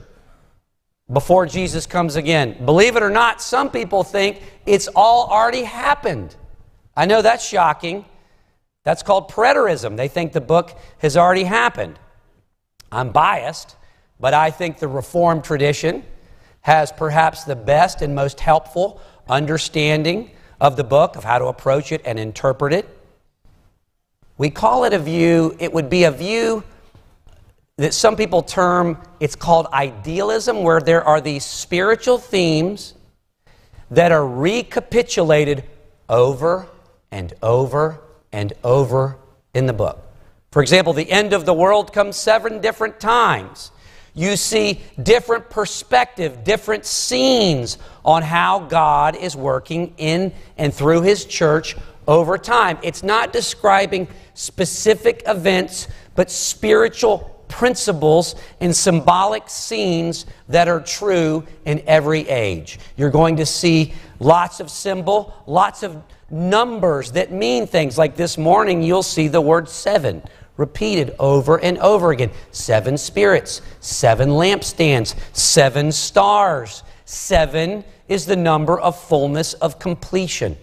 before 1.13 1.47
Jesus 1.47 1.87
comes 1.87 2.17
again. 2.17 2.65
Believe 2.65 2.97
it 2.97 3.03
or 3.03 3.11
not, 3.11 3.41
some 3.41 3.71
people 3.71 4.03
think 4.03 4.43
it's 4.65 4.89
all 4.89 5.29
already 5.29 5.63
happened. 5.63 6.35
I 6.97 7.07
know 7.07 7.23
that's 7.23 7.47
shocking. 7.47 8.05
That's 8.87 9.03
called 9.03 9.29
preterism. 9.29 9.97
They 9.97 10.07
think 10.07 10.33
the 10.33 10.41
book 10.41 10.79
has 10.99 11.17
already 11.17 11.43
happened. 11.43 11.99
I'm 12.93 13.11
biased, 13.11 13.75
but 14.21 14.33
I 14.33 14.53
think 14.53 14.79
the 14.79 14.87
Reformed 14.87 15.43
tradition 15.43 16.05
has 16.61 16.93
perhaps 16.93 17.43
the 17.43 17.57
best 17.57 18.01
and 18.01 18.15
most 18.15 18.39
helpful 18.39 19.01
understanding 19.29 20.31
of 20.61 20.77
the 20.77 20.85
book, 20.85 21.17
of 21.17 21.25
how 21.25 21.41
to 21.41 21.47
approach 21.47 21.91
it 21.91 22.01
and 22.05 22.17
interpret 22.17 22.73
it. 22.73 22.89
We 24.39 24.51
call 24.51 24.85
it 24.85 24.93
a 24.93 25.01
view, 25.01 25.57
it 25.59 25.73
would 25.73 25.91
be 25.91 26.05
a 26.05 26.13
view 26.13 26.63
that 27.79 27.93
some 27.93 28.15
people 28.15 28.41
term, 28.41 29.03
it's 29.19 29.35
called 29.35 29.67
idealism, 29.73 30.63
where 30.63 30.81
there 30.81 31.03
are 31.03 31.21
these 31.21 31.45
spiritual 31.45 32.19
themes 32.19 32.95
that 33.91 34.13
are 34.13 34.25
recapitulated 34.25 35.65
over 36.09 36.69
and 37.11 37.35
over 37.43 38.01
and 38.37 38.53
over 38.63 39.17
in 39.55 39.65
the 39.65 39.73
book. 39.73 39.99
For 40.51 40.61
example, 40.61 40.93
the 40.93 41.11
end 41.11 41.33
of 41.33 41.47
the 41.47 41.55
world 41.55 41.95
comes 41.95 42.17
seven 42.17 42.61
different 42.61 43.01
times. 43.01 43.71
You 44.13 44.37
see 44.37 44.83
different 45.03 45.49
perspective, 45.49 46.45
different 46.45 46.85
scenes 46.85 47.79
on 48.05 48.23
how 48.23 48.59
God 48.59 49.17
is 49.17 49.35
working 49.35 49.95
in 49.97 50.35
and 50.59 50.73
through 50.73 51.01
His 51.01 51.25
church 51.25 51.77
over 52.07 52.37
time. 52.37 52.79
It's 52.83 53.03
not 53.03 53.33
describing 53.33 54.07
specific 54.35 55.23
events, 55.27 55.89
but 56.15 56.31
spiritual 56.31 57.43
principles 57.49 58.35
and 58.61 58.77
symbolic 58.77 59.49
scenes 59.49 60.27
that 60.51 60.69
are 60.69 60.81
true 60.81 61.43
in 61.65 61.83
every 61.87 62.29
age. 62.29 62.79
You're 62.99 63.09
going 63.09 63.37
to 63.37 63.47
see 63.47 63.95
lots 64.21 64.61
of 64.61 64.71
symbol, 64.71 65.35
lots 65.47 65.83
of 65.83 66.03
numbers 66.31 67.13
that 67.13 67.33
mean 67.33 67.67
things. 67.67 67.97
Like 67.99 68.17
this 68.17 68.37
morning, 68.37 68.83
you'll 68.83 69.03
see 69.03 69.29
the 69.29 69.41
word 69.41 69.69
seven 69.69 70.23
repeated 70.57 71.15
over 71.19 71.61
and 71.61 71.79
over 71.79 72.11
again. 72.11 72.31
Seven 72.51 72.99
spirits, 72.99 73.63
seven 73.81 74.31
lampstands, 74.31 75.15
seven 75.33 75.93
stars. 75.93 76.83
Seven 77.05 77.85
is 78.09 78.27
the 78.27 78.37
number 78.37 78.79
of 78.79 79.01
fullness 79.01 79.55
of 79.55 79.79
completion. 79.79 80.57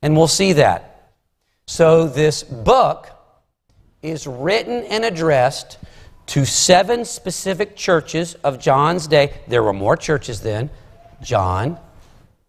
And 0.00 0.16
we'll 0.16 0.28
see 0.28 0.54
that. 0.54 1.12
So, 1.66 2.06
this 2.06 2.42
book 2.42 3.10
is 4.00 4.26
written 4.26 4.84
and 4.84 5.04
addressed 5.04 5.78
to 6.26 6.44
seven 6.44 7.04
specific 7.04 7.76
churches 7.76 8.34
of 8.44 8.58
John's 8.58 9.06
day. 9.06 9.34
There 9.48 9.62
were 9.62 9.72
more 9.72 9.96
churches 9.96 10.40
then. 10.40 10.70
John 11.20 11.78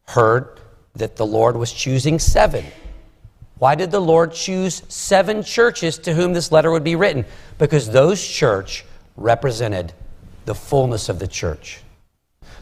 heard 0.07 0.59
that 0.99 1.15
the 1.15 1.25
Lord 1.25 1.57
was 1.57 1.73
choosing 1.73 2.19
seven. 2.19 2.65
Why 3.57 3.75
did 3.75 3.91
the 3.91 3.99
Lord 3.99 4.31
choose 4.31 4.83
seven 4.87 5.43
churches 5.43 5.97
to 5.99 6.13
whom 6.13 6.33
this 6.33 6.51
letter 6.51 6.71
would 6.71 6.83
be 6.83 6.95
written? 6.95 7.25
Because 7.57 7.89
those 7.89 8.25
church 8.25 8.85
represented 9.17 9.93
the 10.45 10.55
fullness 10.55 11.09
of 11.09 11.19
the 11.19 11.27
church. 11.27 11.81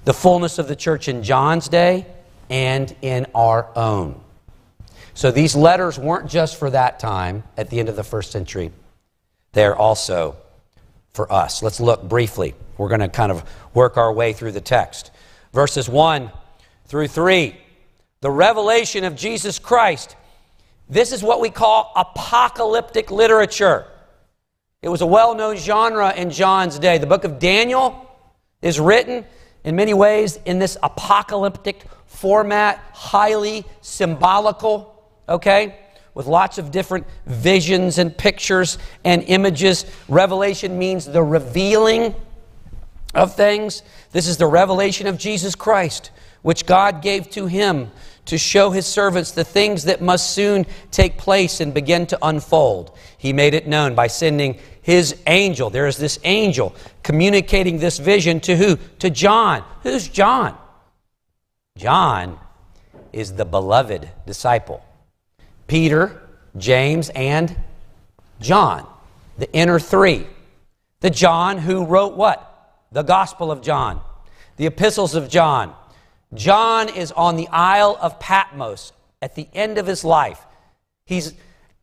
The 0.06 0.14
fullness 0.14 0.58
of 0.58 0.68
the 0.68 0.76
church 0.76 1.08
in 1.08 1.22
John's 1.22 1.70
day 1.70 2.08
and 2.50 2.96
in 3.02 3.28
our 3.36 3.70
own. 3.76 4.20
So 5.14 5.32
these 5.32 5.56
letters 5.56 6.00
weren't 6.00 6.30
just 6.30 6.58
for 6.58 6.70
that 6.72 7.00
time 7.00 7.44
at 7.58 7.70
the 7.70 7.80
end 7.80 7.90
of 7.90 7.96
the 7.96 8.04
first 8.04 8.32
century, 8.32 8.72
they're 9.54 9.76
also 9.76 10.38
for 11.14 11.32
us. 11.32 11.64
Let's 11.64 11.80
look 11.80 12.04
briefly. 12.04 12.54
We're 12.78 12.90
going 12.90 13.00
to 13.02 13.10
kind 13.10 13.32
of 13.32 13.44
work 13.74 13.98
our 13.98 14.14
way 14.14 14.34
through 14.34 14.52
the 14.52 14.62
text. 14.62 15.12
Verses 15.54 15.90
1 15.90 16.32
through 16.86 17.08
3. 17.08 17.56
The 18.22 18.32
revelation 18.32 19.04
of 19.04 19.16
Jesus 19.16 19.60
Christ 19.60 20.16
this 20.90 21.12
is 21.12 21.22
what 21.22 21.42
we 21.42 21.50
call 21.50 21.92
apocalyptic 21.96 23.12
literature. 23.12 23.86
It 24.82 24.90
was 24.90 25.02
a 25.02 25.06
well 25.06 25.36
known 25.36 25.58
genre 25.58 26.14
in 26.14 26.30
John's 26.30 26.80
day. 26.80 26.98
The 26.98 27.08
book 27.08 27.24
of 27.24 27.40
Daniel 27.40 28.10
is 28.62 28.80
written 28.80 29.26
in 29.64 29.76
many 29.76 29.94
ways 29.94 30.40
in 30.46 30.60
this 30.60 30.78
apocalyptic 30.82 31.84
format, 32.06 32.82
highly 32.94 33.66
symbolical, 33.82 35.04
okay? 35.28 35.80
With 36.14 36.26
lots 36.26 36.58
of 36.58 36.72
different 36.72 37.06
visions 37.26 37.98
and 37.98 38.18
pictures 38.18 38.78
and 39.04 39.24
images. 39.24 39.86
Revelation 40.08 40.80
means 40.80 41.06
the 41.06 41.22
revealing 41.22 42.16
of 43.14 43.36
things. 43.36 43.84
This 44.14 44.28
is 44.28 44.38
the 44.38 44.48
revelation 44.48 45.06
of 45.06 45.18
Jesus 45.18 45.54
Christ, 45.54 46.12
which 46.44 46.66
God 46.66 47.02
gave 47.02 47.30
to 47.32 47.48
him 47.48 47.92
to 48.28 48.38
show 48.38 48.70
his 48.72 48.86
servants 48.86 49.32
the 49.32 49.44
things 49.44 49.84
that 49.84 50.02
must 50.02 50.32
soon 50.32 50.66
take 50.92 51.18
place 51.18 51.60
and 51.60 51.74
begin 51.74 52.06
to 52.08 52.18
unfold. 52.22 52.96
He 53.18 53.34
made 53.34 53.54
it 53.54 53.68
known 53.68 53.96
by 53.96 54.08
sending 54.08 54.60
his 54.82 55.22
angel. 55.28 55.70
There 55.70 55.88
is 55.88 55.98
this 55.98 56.20
angel 56.24 56.76
communicating 57.04 57.80
this 57.80 57.98
vision 57.98 58.40
to 58.42 58.56
who? 58.56 58.78
To 59.00 59.10
John. 59.10 59.64
Who's 59.84 60.08
John? 60.08 60.58
John 61.78 62.40
is 63.12 63.34
the 63.34 63.46
beloved 63.46 64.10
disciple. 64.26 64.84
Peter, 65.68 66.22
James, 66.58 67.10
and 67.10 67.56
John, 68.40 68.88
the 69.38 69.52
inner 69.54 69.80
three. 69.80 70.28
The 71.00 71.10
John 71.10 71.60
who 71.60 71.86
wrote 71.86 72.16
what? 72.16 72.44
The 72.92 73.04
Gospel 73.04 73.52
of 73.52 73.62
John, 73.62 74.02
the 74.56 74.66
epistles 74.66 75.14
of 75.14 75.30
John, 75.30 75.76
John 76.34 76.90
is 76.90 77.12
on 77.12 77.36
the 77.36 77.48
Isle 77.50 77.98
of 78.02 78.20
Patmos 78.20 78.92
at 79.22 79.36
the 79.36 79.48
end 79.54 79.78
of 79.78 79.88
his 79.88 80.04
life. 80.04 80.46
He's 81.06 81.34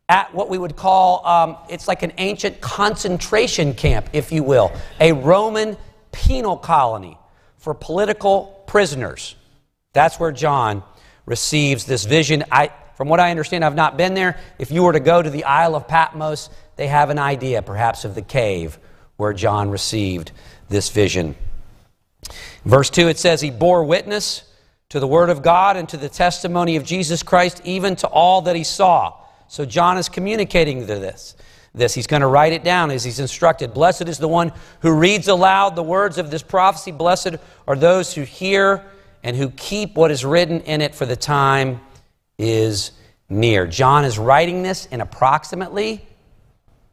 at 0.07 0.33
what 0.35 0.49
we 0.49 0.57
would 0.57 0.75
call, 0.75 1.25
um, 1.25 1.57
it's 1.67 1.87
like 1.87 2.03
an 2.03 2.13
ancient 2.17 2.61
concentration 2.61 3.73
camp, 3.73 4.09
if 4.13 4.31
you 4.31 4.43
will, 4.43 4.71
a 4.99 5.11
Roman 5.13 5.77
penal 6.11 6.57
colony 6.57 7.17
for 7.57 7.73
political 7.73 8.63
prisoners. 8.67 9.35
That's 9.93 10.19
where 10.19 10.31
John 10.31 10.83
receives 11.25 11.85
this 11.85 12.05
vision. 12.05 12.43
I, 12.51 12.71
from 12.95 13.09
what 13.09 13.19
I 13.19 13.31
understand, 13.31 13.65
I've 13.65 13.75
not 13.75 13.97
been 13.97 14.13
there. 14.13 14.39
If 14.59 14.69
you 14.69 14.83
were 14.83 14.93
to 14.93 14.99
go 14.99 15.21
to 15.21 15.29
the 15.29 15.43
Isle 15.43 15.75
of 15.75 15.87
Patmos, 15.87 16.49
they 16.75 16.87
have 16.87 17.09
an 17.09 17.17
idea, 17.17 17.63
perhaps, 17.63 18.05
of 18.05 18.13
the 18.13 18.21
cave 18.21 18.77
where 19.17 19.33
John 19.33 19.69
received 19.71 20.31
this 20.69 20.89
vision. 20.89 21.35
Verse 22.65 22.89
2, 22.89 23.07
it 23.07 23.19
says, 23.19 23.41
He 23.41 23.51
bore 23.51 23.83
witness 23.83 24.43
to 24.89 24.99
the 24.99 25.07
Word 25.07 25.29
of 25.29 25.41
God 25.41 25.77
and 25.77 25.87
to 25.89 25.97
the 25.97 26.09
testimony 26.09 26.75
of 26.75 26.83
Jesus 26.83 27.23
Christ, 27.23 27.61
even 27.63 27.95
to 27.97 28.07
all 28.07 28.41
that 28.41 28.55
he 28.55 28.63
saw. 28.63 29.13
So 29.47 29.65
John 29.65 29.97
is 29.97 30.09
communicating 30.09 30.87
this. 30.87 31.35
This 31.73 31.93
he's 31.93 32.07
going 32.07 32.21
to 32.21 32.27
write 32.27 32.53
it 32.53 32.63
down 32.63 32.89
as 32.89 33.03
he's 33.03 33.19
instructed. 33.19 33.73
Blessed 33.73 34.07
is 34.07 34.17
the 34.17 34.27
one 34.27 34.51
who 34.79 34.93
reads 34.93 35.27
aloud 35.27 35.75
the 35.75 35.83
words 35.83 36.17
of 36.17 36.31
this 36.31 36.41
prophecy. 36.41 36.91
Blessed 36.91 37.35
are 37.67 37.75
those 37.75 38.13
who 38.13 38.21
hear 38.21 38.83
and 39.23 39.35
who 39.35 39.49
keep 39.51 39.95
what 39.95 40.09
is 40.09 40.23
written 40.23 40.61
in 40.61 40.81
it, 40.81 40.95
for 40.95 41.05
the 41.05 41.15
time 41.15 41.81
is 42.37 42.91
near. 43.27 43.67
John 43.67 44.05
is 44.05 44.17
writing 44.17 44.63
this 44.63 44.85
in 44.85 45.01
approximately 45.01 46.05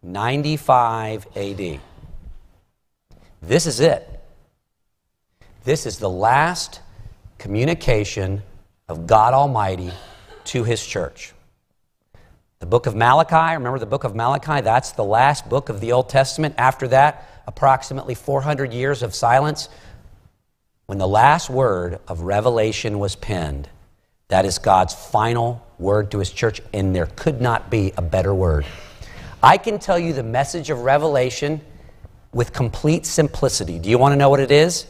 95 0.02 1.26
AD. 1.36 1.80
This 3.40 3.66
is 3.66 3.80
it. 3.80 4.11
This 5.64 5.86
is 5.86 5.98
the 5.98 6.10
last 6.10 6.80
communication 7.38 8.42
of 8.88 9.06
God 9.06 9.32
Almighty 9.32 9.92
to 10.46 10.64
his 10.64 10.84
church. 10.84 11.32
The 12.58 12.66
book 12.66 12.86
of 12.86 12.96
Malachi, 12.96 13.54
remember 13.54 13.78
the 13.78 13.86
book 13.86 14.02
of 14.02 14.16
Malachi? 14.16 14.60
That's 14.60 14.90
the 14.90 15.04
last 15.04 15.48
book 15.48 15.68
of 15.68 15.78
the 15.78 15.92
Old 15.92 16.08
Testament. 16.08 16.56
After 16.58 16.88
that, 16.88 17.42
approximately 17.46 18.16
400 18.16 18.72
years 18.72 19.04
of 19.04 19.14
silence. 19.14 19.68
When 20.86 20.98
the 20.98 21.06
last 21.06 21.48
word 21.48 22.00
of 22.08 22.22
Revelation 22.22 22.98
was 22.98 23.14
penned, 23.14 23.68
that 24.28 24.44
is 24.44 24.58
God's 24.58 24.94
final 24.94 25.64
word 25.78 26.10
to 26.10 26.18
his 26.18 26.32
church, 26.32 26.60
and 26.72 26.94
there 26.94 27.06
could 27.06 27.40
not 27.40 27.70
be 27.70 27.92
a 27.96 28.02
better 28.02 28.34
word. 28.34 28.66
I 29.40 29.58
can 29.58 29.78
tell 29.78 29.98
you 29.98 30.12
the 30.12 30.24
message 30.24 30.70
of 30.70 30.80
Revelation 30.80 31.60
with 32.32 32.52
complete 32.52 33.06
simplicity. 33.06 33.78
Do 33.78 33.90
you 33.90 33.98
want 33.98 34.12
to 34.12 34.16
know 34.16 34.28
what 34.28 34.40
it 34.40 34.50
is? 34.50 34.86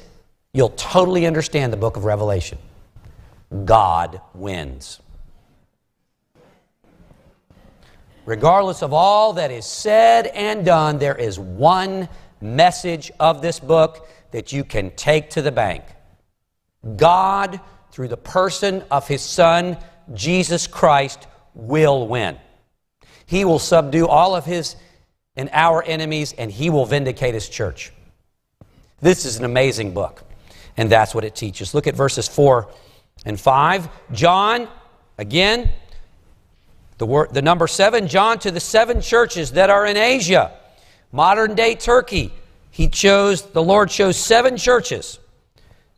You'll 0.54 0.70
totally 0.70 1.26
understand 1.26 1.72
the 1.72 1.78
book 1.78 1.96
of 1.96 2.04
Revelation. 2.04 2.58
God 3.64 4.20
wins. 4.34 5.00
Regardless 8.26 8.82
of 8.82 8.92
all 8.92 9.32
that 9.32 9.50
is 9.50 9.66
said 9.66 10.26
and 10.26 10.64
done, 10.64 10.98
there 10.98 11.16
is 11.16 11.38
one 11.38 12.08
message 12.40 13.10
of 13.18 13.40
this 13.40 13.58
book 13.58 14.06
that 14.30 14.52
you 14.52 14.62
can 14.62 14.90
take 14.90 15.30
to 15.30 15.42
the 15.42 15.52
bank. 15.52 15.84
God, 16.96 17.60
through 17.90 18.08
the 18.08 18.16
person 18.16 18.84
of 18.90 19.08
His 19.08 19.22
Son, 19.22 19.78
Jesus 20.12 20.66
Christ, 20.66 21.26
will 21.54 22.06
win. 22.06 22.36
He 23.26 23.44
will 23.44 23.58
subdue 23.58 24.06
all 24.06 24.34
of 24.34 24.44
His 24.44 24.76
and 25.34 25.48
our 25.52 25.82
enemies, 25.82 26.34
and 26.36 26.50
He 26.50 26.68
will 26.68 26.84
vindicate 26.84 27.34
His 27.34 27.48
church. 27.48 27.92
This 29.00 29.24
is 29.24 29.38
an 29.38 29.44
amazing 29.44 29.94
book, 29.94 30.24
and 30.76 30.90
that's 30.90 31.14
what 31.14 31.24
it 31.24 31.34
teaches. 31.34 31.74
Look 31.74 31.86
at 31.86 31.94
verses 31.94 32.28
4 32.28 32.68
and 33.24 33.40
5. 33.40 33.88
John, 34.12 34.68
again, 35.18 35.70
the, 36.98 37.06
word, 37.06 37.34
the 37.34 37.42
number 37.42 37.66
7, 37.66 38.08
John 38.08 38.38
to 38.40 38.50
the 38.50 38.60
seven 38.60 39.00
churches 39.00 39.52
that 39.52 39.70
are 39.70 39.86
in 39.86 39.96
Asia, 39.96 40.52
modern 41.10 41.54
day 41.54 41.74
Turkey. 41.74 42.32
He 42.70 42.88
chose, 42.88 43.42
the 43.42 43.62
Lord 43.62 43.90
chose 43.90 44.16
seven 44.16 44.56
churches 44.56 45.18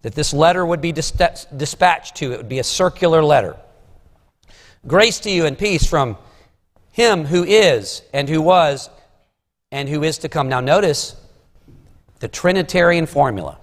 that 0.03 0.15
this 0.15 0.35
letter 0.35 0.67
would 0.67 0.81
be 0.81 0.93
dispatched 0.93 2.17
to. 2.17 2.33
It 2.33 2.37
would 2.37 2.49
be 2.49 2.59
a 2.59 2.65
circular 2.65 3.23
letter. 3.23 3.57
Grace 4.87 5.21
to 5.21 5.31
you 5.31 5.47
and 5.47 5.57
peace 5.57 5.87
from 5.87 6.19
him 6.93 7.25
who 7.25 7.43
is, 7.43 8.03
and 8.13 8.29
who 8.29 8.41
was, 8.41 8.91
and 9.73 9.89
who 9.89 10.03
is 10.03 10.19
to 10.19 10.29
come. 10.29 10.49
Now, 10.49 10.61
notice 10.61 11.17
the 12.21 12.29
Trinitarian 12.29 13.07
formula. 13.07 13.59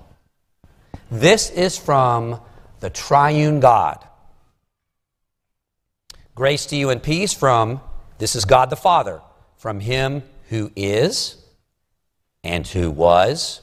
This 1.12 1.50
is 1.50 1.78
from 1.78 2.40
the 2.80 2.90
triune 2.90 3.60
God. 3.60 4.08
Grace 6.34 6.66
to 6.68 6.78
you 6.78 6.90
and 6.90 7.04
peace 7.04 7.34
from, 7.34 7.82
this 8.18 8.34
is 8.34 8.46
God 8.46 8.70
the 8.70 8.78
Father, 8.78 9.22
from 9.58 9.82
Him 9.82 10.24
who 10.48 10.72
is, 10.74 11.36
and 12.46 12.66
who 12.66 12.90
was, 12.90 13.60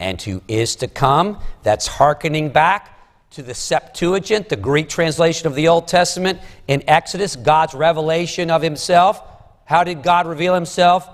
and 0.00 0.20
who 0.20 0.42
is 0.48 0.74
to 0.76 0.88
come. 0.88 1.38
That's 1.62 1.86
hearkening 1.86 2.48
back 2.48 3.30
to 3.30 3.42
the 3.44 3.54
Septuagint, 3.54 4.48
the 4.48 4.56
Greek 4.56 4.88
translation 4.88 5.46
of 5.46 5.54
the 5.54 5.68
Old 5.68 5.86
Testament. 5.86 6.40
In 6.66 6.82
Exodus, 6.88 7.36
God's 7.36 7.72
revelation 7.72 8.50
of 8.50 8.62
Himself. 8.62 9.22
How 9.64 9.84
did 9.84 10.02
God 10.02 10.26
reveal 10.26 10.56
Himself 10.56 11.08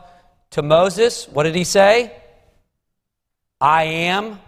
to 0.53 0.63
Moses? 0.63 1.29
What 1.29 1.43
did 1.43 1.55
He 1.55 1.65
say? 1.65 2.17
I 3.61 3.85
am 3.85 4.39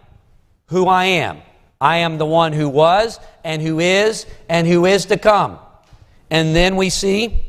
who 0.68 0.86
I 0.86 1.04
am. 1.04 1.38
I 1.80 1.98
am 1.98 2.18
the 2.18 2.26
one 2.26 2.52
who 2.52 2.68
was, 2.68 3.20
and 3.44 3.62
who 3.62 3.78
is, 3.78 4.26
and 4.48 4.66
who 4.66 4.86
is 4.86 5.06
to 5.06 5.16
come. 5.16 5.58
And 6.30 6.54
then 6.54 6.76
we 6.76 6.90
see 6.90 7.44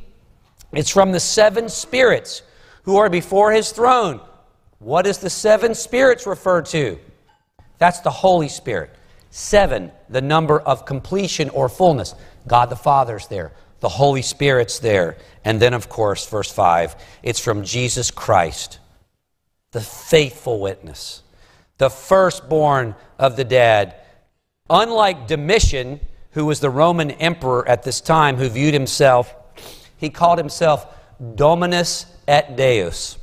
it's 0.71 0.89
from 0.89 1.11
the 1.11 1.19
seven 1.19 1.69
spirits 1.69 2.43
who 2.83 2.97
are 2.97 3.09
before 3.09 3.51
his 3.51 3.71
throne. 3.71 4.21
What 4.79 5.03
does 5.03 5.17
the 5.17 5.29
seven 5.29 5.73
spirits 5.75 6.25
refer 6.25 6.61
to? 6.63 6.99
That's 7.77 7.99
the 8.01 8.11
Holy 8.11 8.49
Spirit. 8.49 8.95
Seven, 9.31 9.91
the 10.09 10.21
number 10.21 10.59
of 10.59 10.85
completion 10.85 11.49
or 11.49 11.69
fullness. 11.69 12.15
God 12.47 12.69
the 12.69 12.75
Father's 12.75 13.27
there. 13.27 13.51
The 13.79 13.89
Holy 13.89 14.21
Spirit's 14.21 14.79
there. 14.79 15.17
And 15.43 15.59
then, 15.59 15.73
of 15.73 15.89
course, 15.89 16.27
verse 16.27 16.51
5, 16.51 16.95
it's 17.23 17.39
from 17.39 17.63
Jesus 17.63 18.11
Christ, 18.11 18.79
the 19.71 19.81
faithful 19.81 20.59
witness, 20.59 21.23
the 21.79 21.89
firstborn 21.89 22.95
of 23.17 23.35
the 23.35 23.43
dead 23.43 23.95
Unlike 24.69 25.27
Domitian, 25.27 25.99
who 26.31 26.45
was 26.45 26.59
the 26.59 26.69
Roman 26.69 27.11
emperor 27.11 27.67
at 27.67 27.83
this 27.83 28.01
time, 28.01 28.37
who 28.37 28.47
viewed 28.49 28.73
himself, 28.73 29.33
he 29.97 30.09
called 30.09 30.37
himself 30.37 30.85
Dominus 31.35 32.05
et 32.27 32.55
Deus. 32.55 33.17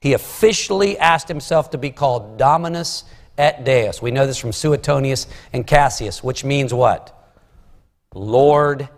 He 0.00 0.14
officially 0.14 0.98
asked 0.98 1.28
himself 1.28 1.70
to 1.70 1.78
be 1.78 1.90
called 1.90 2.38
Dominus 2.38 3.04
et 3.36 3.64
Deus. 3.64 4.00
We 4.00 4.10
know 4.10 4.26
this 4.26 4.38
from 4.38 4.52
Suetonius 4.52 5.26
and 5.52 5.66
Cassius, 5.66 6.24
which 6.24 6.42
means 6.42 6.72
what? 6.72 7.12
Lord 8.14 8.88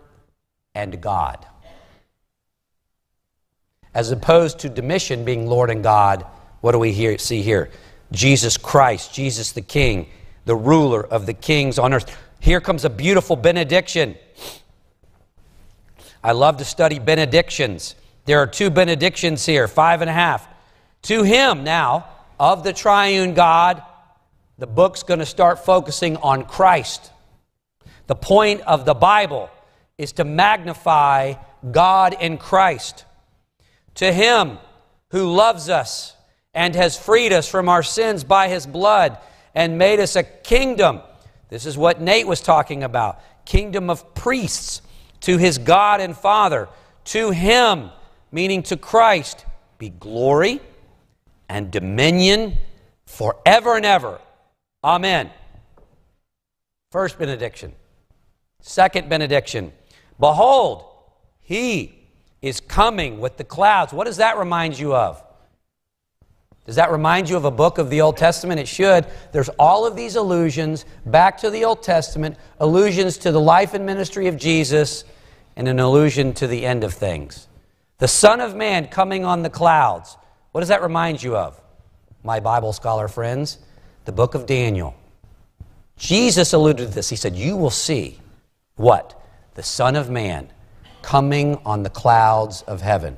and 0.73 1.01
God. 1.01 1.45
As 3.93 4.11
opposed 4.11 4.59
to 4.59 4.69
Domitian 4.69 5.25
being 5.25 5.47
Lord 5.47 5.69
and 5.69 5.83
God, 5.83 6.25
what 6.61 6.71
do 6.71 6.79
we 6.79 6.93
hear, 6.93 7.17
see 7.17 7.41
here? 7.41 7.69
Jesus 8.11 8.57
Christ, 8.57 9.13
Jesus 9.13 9.51
the 9.51 9.61
King 9.61 10.07
the 10.49 10.55
ruler 10.55 11.05
of 11.05 11.27
the 11.27 11.33
kings 11.35 11.77
on 11.77 11.93
earth. 11.93 12.17
Here 12.39 12.59
comes 12.59 12.83
a 12.83 12.89
beautiful 12.89 13.35
benediction. 13.35 14.15
I 16.23 16.31
love 16.31 16.57
to 16.57 16.65
study 16.65 16.97
benedictions. 16.97 17.93
There 18.25 18.39
are 18.39 18.47
two 18.47 18.71
benedictions 18.71 19.45
here, 19.45 19.67
five 19.67 20.01
and 20.01 20.09
a 20.09 20.13
half. 20.13 20.47
To 21.03 21.21
him 21.21 21.63
now, 21.63 22.07
of 22.39 22.63
the 22.63 22.73
triune 22.73 23.35
God, 23.35 23.83
the 24.57 24.65
book's 24.65 25.03
going 25.03 25.19
to 25.19 25.25
start 25.25 25.63
focusing 25.63 26.17
on 26.17 26.45
Christ. 26.45 27.11
The 28.07 28.15
point 28.15 28.61
of 28.61 28.85
the 28.85 28.95
Bible 28.95 29.51
is 29.99 30.13
to 30.13 30.23
magnify 30.23 31.35
God 31.69 32.17
in 32.19 32.39
Christ. 32.39 33.05
To 33.95 34.11
him 34.11 34.57
who 35.11 35.31
loves 35.31 35.69
us 35.69 36.15
and 36.53 36.75
has 36.75 36.97
freed 36.97 37.33
us 37.33 37.47
from 37.47 37.69
our 37.69 37.83
sins 37.83 38.23
by 38.23 38.47
his 38.47 38.65
blood 38.65 39.17
and 39.53 39.77
made 39.77 39.99
us 39.99 40.15
a 40.15 40.23
kingdom. 40.23 41.01
This 41.49 41.65
is 41.65 41.77
what 41.77 42.01
Nate 42.01 42.27
was 42.27 42.41
talking 42.41 42.83
about 42.83 43.21
kingdom 43.45 43.89
of 43.89 44.13
priests 44.13 44.83
to 45.21 45.37
his 45.37 45.57
God 45.57 46.01
and 46.01 46.15
Father. 46.15 46.69
To 47.05 47.31
him, 47.31 47.89
meaning 48.31 48.61
to 48.63 48.77
Christ, 48.77 49.43
be 49.79 49.89
glory 49.89 50.61
and 51.47 51.71
dominion 51.71 52.57
forever 53.07 53.75
and 53.75 53.85
ever. 53.85 54.21
Amen. 54.83 55.31
First 56.91 57.17
benediction. 57.17 57.73
Second 58.61 59.09
benediction. 59.09 59.71
Behold, 60.19 60.85
he 61.39 61.95
is 62.41 62.59
coming 62.59 63.19
with 63.19 63.37
the 63.37 63.43
clouds. 63.43 63.91
What 63.93 64.05
does 64.05 64.17
that 64.17 64.37
remind 64.37 64.77
you 64.77 64.93
of? 64.93 65.23
Does 66.65 66.75
that 66.75 66.91
remind 66.91 67.29
you 67.29 67.35
of 67.35 67.45
a 67.45 67.51
book 67.51 67.77
of 67.77 67.89
the 67.89 68.01
Old 68.01 68.17
Testament? 68.17 68.59
It 68.59 68.67
should. 68.67 69.07
There's 69.31 69.49
all 69.57 69.87
of 69.87 69.95
these 69.95 70.15
allusions 70.15 70.85
back 71.05 71.37
to 71.39 71.49
the 71.49 71.65
Old 71.65 71.81
Testament, 71.81 72.37
allusions 72.59 73.17
to 73.19 73.31
the 73.31 73.41
life 73.41 73.73
and 73.73 73.85
ministry 73.85 74.27
of 74.27 74.37
Jesus, 74.37 75.03
and 75.55 75.67
an 75.67 75.79
allusion 75.79 76.33
to 76.33 76.47
the 76.47 76.65
end 76.65 76.83
of 76.83 76.93
things. 76.93 77.47
The 77.97 78.07
Son 78.07 78.39
of 78.39 78.55
Man 78.55 78.87
coming 78.87 79.25
on 79.25 79.41
the 79.41 79.49
clouds. 79.49 80.15
What 80.51 80.61
does 80.61 80.69
that 80.69 80.81
remind 80.81 81.21
you 81.21 81.35
of, 81.35 81.59
my 82.23 82.39
Bible 82.39 82.71
scholar 82.71 83.07
friends? 83.07 83.57
The 84.05 84.11
book 84.11 84.35
of 84.35 84.45
Daniel. 84.45 84.95
Jesus 85.97 86.53
alluded 86.53 86.87
to 86.87 86.93
this. 86.93 87.09
He 87.09 87.15
said, 87.15 87.35
You 87.35 87.57
will 87.57 87.69
see 87.69 88.19
what? 88.75 89.21
The 89.55 89.63
Son 89.63 89.95
of 89.95 90.09
Man 90.09 90.49
coming 91.01 91.59
on 91.65 91.83
the 91.83 91.89
clouds 91.89 92.61
of 92.63 92.81
heaven. 92.81 93.17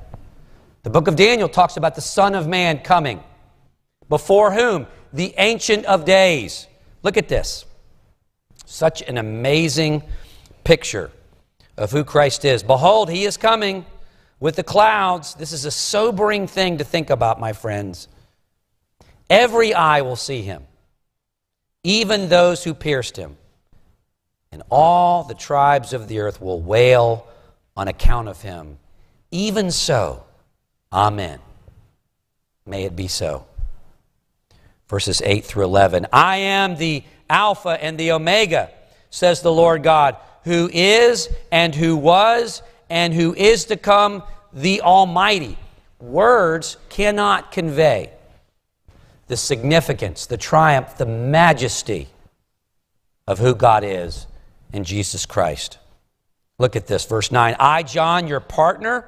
The 0.83 0.89
book 0.89 1.07
of 1.07 1.15
Daniel 1.15 1.47
talks 1.47 1.77
about 1.77 1.95
the 1.95 2.01
Son 2.01 2.33
of 2.33 2.47
Man 2.47 2.79
coming. 2.79 3.23
Before 4.11 4.51
whom? 4.51 4.87
The 5.13 5.33
Ancient 5.37 5.85
of 5.85 6.03
Days. 6.03 6.67
Look 7.01 7.15
at 7.15 7.29
this. 7.29 7.63
Such 8.65 9.01
an 9.03 9.17
amazing 9.17 10.03
picture 10.65 11.11
of 11.77 11.91
who 11.91 12.03
Christ 12.03 12.43
is. 12.43 12.61
Behold, 12.61 13.09
he 13.09 13.23
is 13.23 13.37
coming 13.37 13.85
with 14.41 14.57
the 14.57 14.63
clouds. 14.63 15.35
This 15.35 15.53
is 15.53 15.63
a 15.63 15.71
sobering 15.71 16.45
thing 16.45 16.79
to 16.79 16.83
think 16.83 17.09
about, 17.09 17.39
my 17.39 17.53
friends. 17.53 18.09
Every 19.29 19.73
eye 19.73 20.01
will 20.01 20.17
see 20.17 20.41
him, 20.41 20.63
even 21.85 22.27
those 22.27 22.65
who 22.65 22.73
pierced 22.73 23.15
him. 23.15 23.37
And 24.51 24.61
all 24.69 25.23
the 25.23 25.35
tribes 25.35 25.93
of 25.93 26.09
the 26.09 26.19
earth 26.19 26.41
will 26.41 26.59
wail 26.59 27.25
on 27.77 27.87
account 27.87 28.27
of 28.27 28.41
him. 28.41 28.77
Even 29.31 29.71
so, 29.71 30.25
Amen. 30.91 31.39
May 32.65 32.83
it 32.83 32.97
be 32.97 33.07
so 33.07 33.45
verses 34.91 35.21
8 35.23 35.45
through 35.45 35.63
11. 35.63 36.05
I 36.11 36.35
am 36.35 36.75
the 36.75 37.01
Alpha 37.29 37.81
and 37.81 37.97
the 37.97 38.11
Omega, 38.11 38.69
says 39.09 39.41
the 39.41 39.51
Lord 39.51 39.83
God, 39.83 40.17
who 40.43 40.69
is 40.71 41.29
and 41.49 41.73
who 41.73 41.95
was 41.95 42.61
and 42.89 43.13
who 43.13 43.33
is 43.33 43.63
to 43.65 43.77
come, 43.77 44.21
the 44.51 44.81
Almighty. 44.81 45.57
Words 46.01 46.75
cannot 46.89 47.53
convey 47.53 48.11
the 49.27 49.37
significance, 49.37 50.25
the 50.25 50.35
triumph, 50.35 50.97
the 50.97 51.05
majesty 51.05 52.09
of 53.27 53.39
who 53.39 53.55
God 53.55 53.85
is 53.85 54.27
in 54.73 54.83
Jesus 54.83 55.25
Christ. 55.25 55.77
Look 56.59 56.75
at 56.75 56.87
this, 56.87 57.05
verse 57.05 57.31
9. 57.31 57.55
I, 57.57 57.83
John, 57.83 58.27
your 58.27 58.41
partner, 58.41 59.07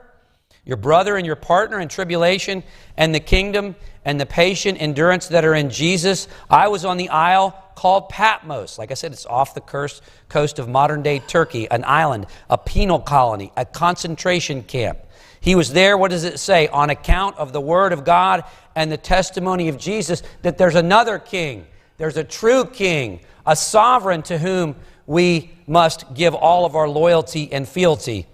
your 0.64 0.78
brother 0.78 1.18
and 1.18 1.26
your 1.26 1.36
partner 1.36 1.82
in 1.82 1.90
tribulation 1.90 2.64
and 2.96 3.14
the 3.14 3.20
kingdom 3.20 3.76
and 4.06 4.20
the 4.20 4.26
patient 4.26 4.82
endurance 4.82 5.28
that 5.28 5.46
are 5.46 5.54
in 5.54 5.70
Jesus. 5.70 6.28
I 6.50 6.68
was 6.68 6.86
on 6.86 6.98
the 6.98 7.10
isle 7.10 7.58
called 7.76 8.10
Patmos. 8.10 8.78
Like 8.78 8.92
I 8.92 8.94
said, 8.94 9.12
it's 9.12 9.26
off 9.26 9.56
the 9.56 9.62
coast 9.62 10.60
of 10.60 10.70
modern 10.70 11.02
day 11.02 11.20
Turkey, 11.20 11.70
an 11.70 11.84
island, 11.86 12.28
a 12.50 12.58
penal 12.58 13.00
colony, 13.00 13.52
a 13.58 13.66
concentration 13.66 14.64
camp. 14.64 15.00
He 15.40 15.56
was 15.56 15.74
there, 15.74 15.98
what 15.98 16.12
does 16.12 16.24
it 16.24 16.40
say? 16.40 16.68
On 16.70 16.90
account 16.90 17.38
of 17.38 17.52
the 17.52 17.60
word 17.60 17.92
of 17.92 18.06
God 18.06 18.46
and 18.76 18.92
the 18.92 18.98
testimony 18.98 19.68
of 19.68 19.78
Jesus, 19.78 20.24
that 20.42 20.58
there's 20.58 20.76
another 20.76 21.20
king, 21.20 21.68
there's 21.98 22.16
a 22.18 22.24
true 22.24 22.64
king, 22.66 23.20
a 23.46 23.56
sovereign 23.56 24.22
to 24.24 24.38
whom 24.38 24.76
we 25.06 25.52
must 25.68 26.14
give 26.14 26.34
all 26.34 26.66
of 26.66 26.76
our 26.76 26.88
loyalty 26.88 27.52
and 27.52 27.68
fealty. 27.68 28.26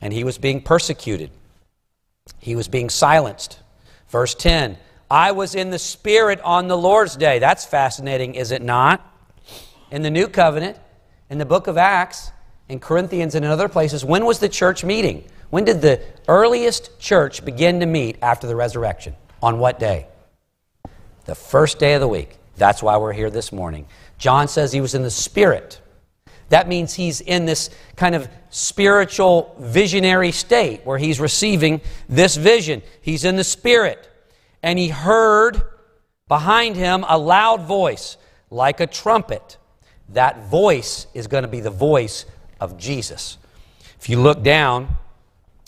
And 0.00 0.14
he 0.14 0.24
was 0.24 0.38
being 0.38 0.62
persecuted, 0.62 1.30
he 2.38 2.56
was 2.56 2.68
being 2.68 2.88
silenced. 2.88 3.59
Verse 4.10 4.34
10 4.34 4.76
I 5.10 5.32
was 5.32 5.54
in 5.54 5.70
the 5.70 5.78
Spirit 5.78 6.40
on 6.42 6.68
the 6.68 6.76
Lord's 6.76 7.16
day. 7.16 7.38
That's 7.38 7.64
fascinating, 7.64 8.34
is 8.34 8.52
it 8.52 8.62
not? 8.62 9.04
In 9.90 10.02
the 10.02 10.10
New 10.10 10.28
Covenant, 10.28 10.78
in 11.28 11.38
the 11.38 11.46
book 11.46 11.66
of 11.66 11.76
Acts, 11.76 12.30
in 12.68 12.78
Corinthians, 12.78 13.34
and 13.34 13.44
in 13.44 13.50
other 13.50 13.68
places, 13.68 14.04
when 14.04 14.24
was 14.24 14.38
the 14.38 14.48
church 14.48 14.84
meeting? 14.84 15.24
When 15.50 15.64
did 15.64 15.82
the 15.82 16.00
earliest 16.28 17.00
church 17.00 17.44
begin 17.44 17.80
to 17.80 17.86
meet 17.86 18.18
after 18.22 18.46
the 18.46 18.54
resurrection? 18.54 19.16
On 19.42 19.58
what 19.58 19.80
day? 19.80 20.06
The 21.24 21.34
first 21.34 21.80
day 21.80 21.94
of 21.94 22.00
the 22.00 22.08
week. 22.08 22.36
That's 22.56 22.82
why 22.82 22.98
we're 22.98 23.12
here 23.12 23.30
this 23.30 23.52
morning. 23.52 23.86
John 24.18 24.46
says 24.46 24.70
he 24.70 24.80
was 24.80 24.94
in 24.94 25.02
the 25.02 25.10
Spirit. 25.10 25.80
That 26.50 26.68
means 26.68 26.94
he's 26.94 27.20
in 27.20 27.46
this 27.46 27.70
kind 27.96 28.14
of 28.14 28.28
spiritual 28.50 29.54
visionary 29.58 30.32
state 30.32 30.80
where 30.84 30.98
he's 30.98 31.20
receiving 31.20 31.80
this 32.08 32.36
vision. 32.36 32.82
He's 33.00 33.24
in 33.24 33.36
the 33.36 33.44
Spirit. 33.44 34.08
And 34.62 34.78
he 34.78 34.88
heard 34.88 35.62
behind 36.28 36.76
him 36.76 37.04
a 37.08 37.16
loud 37.16 37.62
voice 37.62 38.16
like 38.50 38.80
a 38.80 38.86
trumpet. 38.86 39.56
That 40.10 40.46
voice 40.46 41.06
is 41.14 41.28
going 41.28 41.42
to 41.42 41.48
be 41.48 41.60
the 41.60 41.70
voice 41.70 42.26
of 42.60 42.76
Jesus. 42.76 43.38
If 43.98 44.08
you 44.08 44.20
look 44.20 44.42
down 44.42 44.88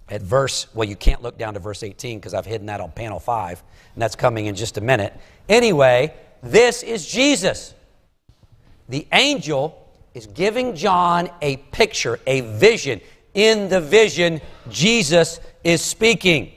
at 0.09 0.21
verse, 0.21 0.67
well, 0.75 0.89
you 0.89 0.97
can't 0.97 1.23
look 1.23 1.39
down 1.39 1.55
to 1.55 1.61
verse 1.61 1.83
18 1.83 2.19
because 2.19 2.35
I've 2.35 2.47
hidden 2.47 2.67
that 2.67 2.81
on 2.81 2.91
panel 2.91 3.19
5, 3.19 3.63
and 3.95 4.03
that's 4.03 4.17
coming 4.17 4.47
in 4.47 4.55
just 4.55 4.77
a 4.77 4.81
minute. 4.81 5.15
Anyway, 5.49 6.15
this 6.43 6.83
is 6.83 7.07
Jesus. 7.07 7.75
The 8.89 9.07
angel 9.13 9.82
is 10.15 10.27
giving 10.27 10.77
John 10.77 11.31
a 11.41 11.57
picture, 11.57 12.21
a 12.27 12.41
vision. 12.41 13.01
In 13.35 13.69
the 13.69 13.81
vision, 13.81 14.41
Jesus 14.69 15.41
is 15.65 15.81
speaking. 15.83 16.53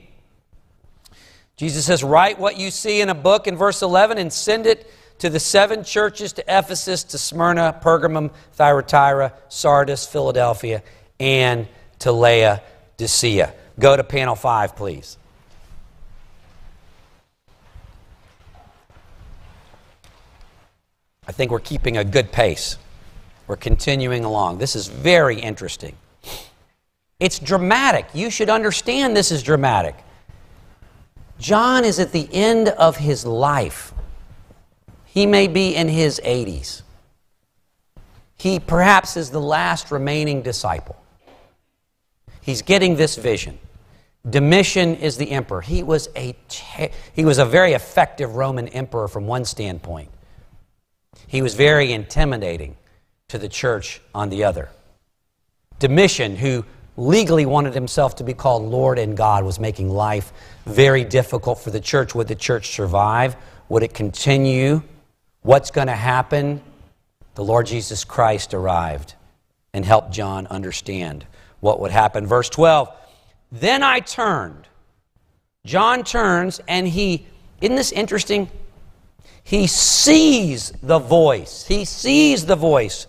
Jesus 1.56 1.86
says, 1.86 2.04
Write 2.04 2.38
what 2.38 2.58
you 2.58 2.70
see 2.70 3.00
in 3.00 3.08
a 3.08 3.14
book 3.14 3.46
in 3.46 3.56
verse 3.56 3.80
11 3.82 4.18
and 4.18 4.30
send 4.32 4.66
it 4.66 4.92
to 5.18 5.30
the 5.30 5.40
seven 5.40 5.82
churches 5.82 6.34
to 6.34 6.42
Ephesus, 6.42 7.02
to 7.04 7.18
Smyrna, 7.18 7.80
Pergamum, 7.82 8.30
Thyatira, 8.52 9.32
Sardis, 9.48 10.06
Philadelphia, 10.06 10.82
and 11.18 11.66
to 12.00 12.12
Laodicea. 12.12 13.54
Go 13.78 13.96
to 13.96 14.04
panel 14.04 14.34
5, 14.34 14.76
please. 14.76 15.16
I 21.26 21.32
think 21.32 21.50
we're 21.50 21.60
keeping 21.60 21.96
a 21.96 22.04
good 22.04 22.30
pace. 22.30 22.76
We're 23.46 23.56
continuing 23.56 24.24
along. 24.24 24.58
This 24.58 24.74
is 24.74 24.88
very 24.88 25.38
interesting. 25.38 25.96
It's 27.20 27.38
dramatic. 27.38 28.06
You 28.12 28.30
should 28.30 28.50
understand 28.50 29.16
this 29.16 29.30
is 29.30 29.42
dramatic. 29.42 29.96
John 31.38 31.84
is 31.84 31.98
at 31.98 32.12
the 32.12 32.28
end 32.32 32.68
of 32.68 32.96
his 32.96 33.24
life. 33.24 33.92
He 35.04 35.26
may 35.26 35.48
be 35.48 35.74
in 35.74 35.88
his 35.88 36.20
80s. 36.24 36.82
He 38.36 38.58
perhaps 38.58 39.16
is 39.16 39.30
the 39.30 39.40
last 39.40 39.90
remaining 39.90 40.42
disciple. 40.42 40.96
He's 42.42 42.62
getting 42.62 42.96
this 42.96 43.16
vision. 43.16 43.58
Domitian 44.28 44.96
is 44.96 45.16
the 45.16 45.30
emperor. 45.30 45.60
He 45.60 45.82
was 45.82 46.08
a, 46.16 46.36
he 47.12 47.24
was 47.24 47.38
a 47.38 47.44
very 47.44 47.72
effective 47.72 48.34
Roman 48.34 48.68
emperor 48.68 49.08
from 49.08 49.26
one 49.26 49.44
standpoint. 49.44 50.10
He 51.28 51.42
was 51.42 51.54
very 51.54 51.92
intimidating 51.92 52.76
to 53.28 53.38
the 53.38 53.48
church 53.48 54.00
on 54.14 54.28
the 54.30 54.44
other. 54.44 54.68
Domitian, 55.78 56.36
who 56.36 56.64
legally 56.96 57.44
wanted 57.44 57.74
himself 57.74 58.16
to 58.16 58.24
be 58.24 58.32
called 58.32 58.62
Lord 58.62 58.98
and 58.98 59.16
God, 59.16 59.44
was 59.44 59.58
making 59.58 59.90
life 59.90 60.32
very 60.64 61.04
difficult 61.04 61.58
for 61.58 61.70
the 61.70 61.80
church. 61.80 62.14
Would 62.14 62.28
the 62.28 62.34
church 62.34 62.70
survive? 62.70 63.36
Would 63.68 63.82
it 63.82 63.94
continue? 63.94 64.82
What's 65.42 65.70
going 65.70 65.88
to 65.88 65.94
happen? 65.94 66.62
The 67.34 67.44
Lord 67.44 67.66
Jesus 67.66 68.04
Christ 68.04 68.54
arrived 68.54 69.14
and 69.74 69.84
helped 69.84 70.12
John 70.12 70.46
understand 70.46 71.26
what 71.60 71.80
would 71.80 71.90
happen. 71.90 72.26
Verse 72.26 72.48
12 72.48 72.88
Then 73.52 73.82
I 73.82 74.00
turned. 74.00 74.68
John 75.66 76.04
turns 76.04 76.60
and 76.68 76.86
he, 76.86 77.26
isn't 77.60 77.76
this 77.76 77.90
interesting? 77.90 78.48
He 79.42 79.66
sees 79.66 80.72
the 80.82 80.98
voice. 80.98 81.66
He 81.66 81.84
sees 81.84 82.46
the 82.46 82.56
voice 82.56 83.06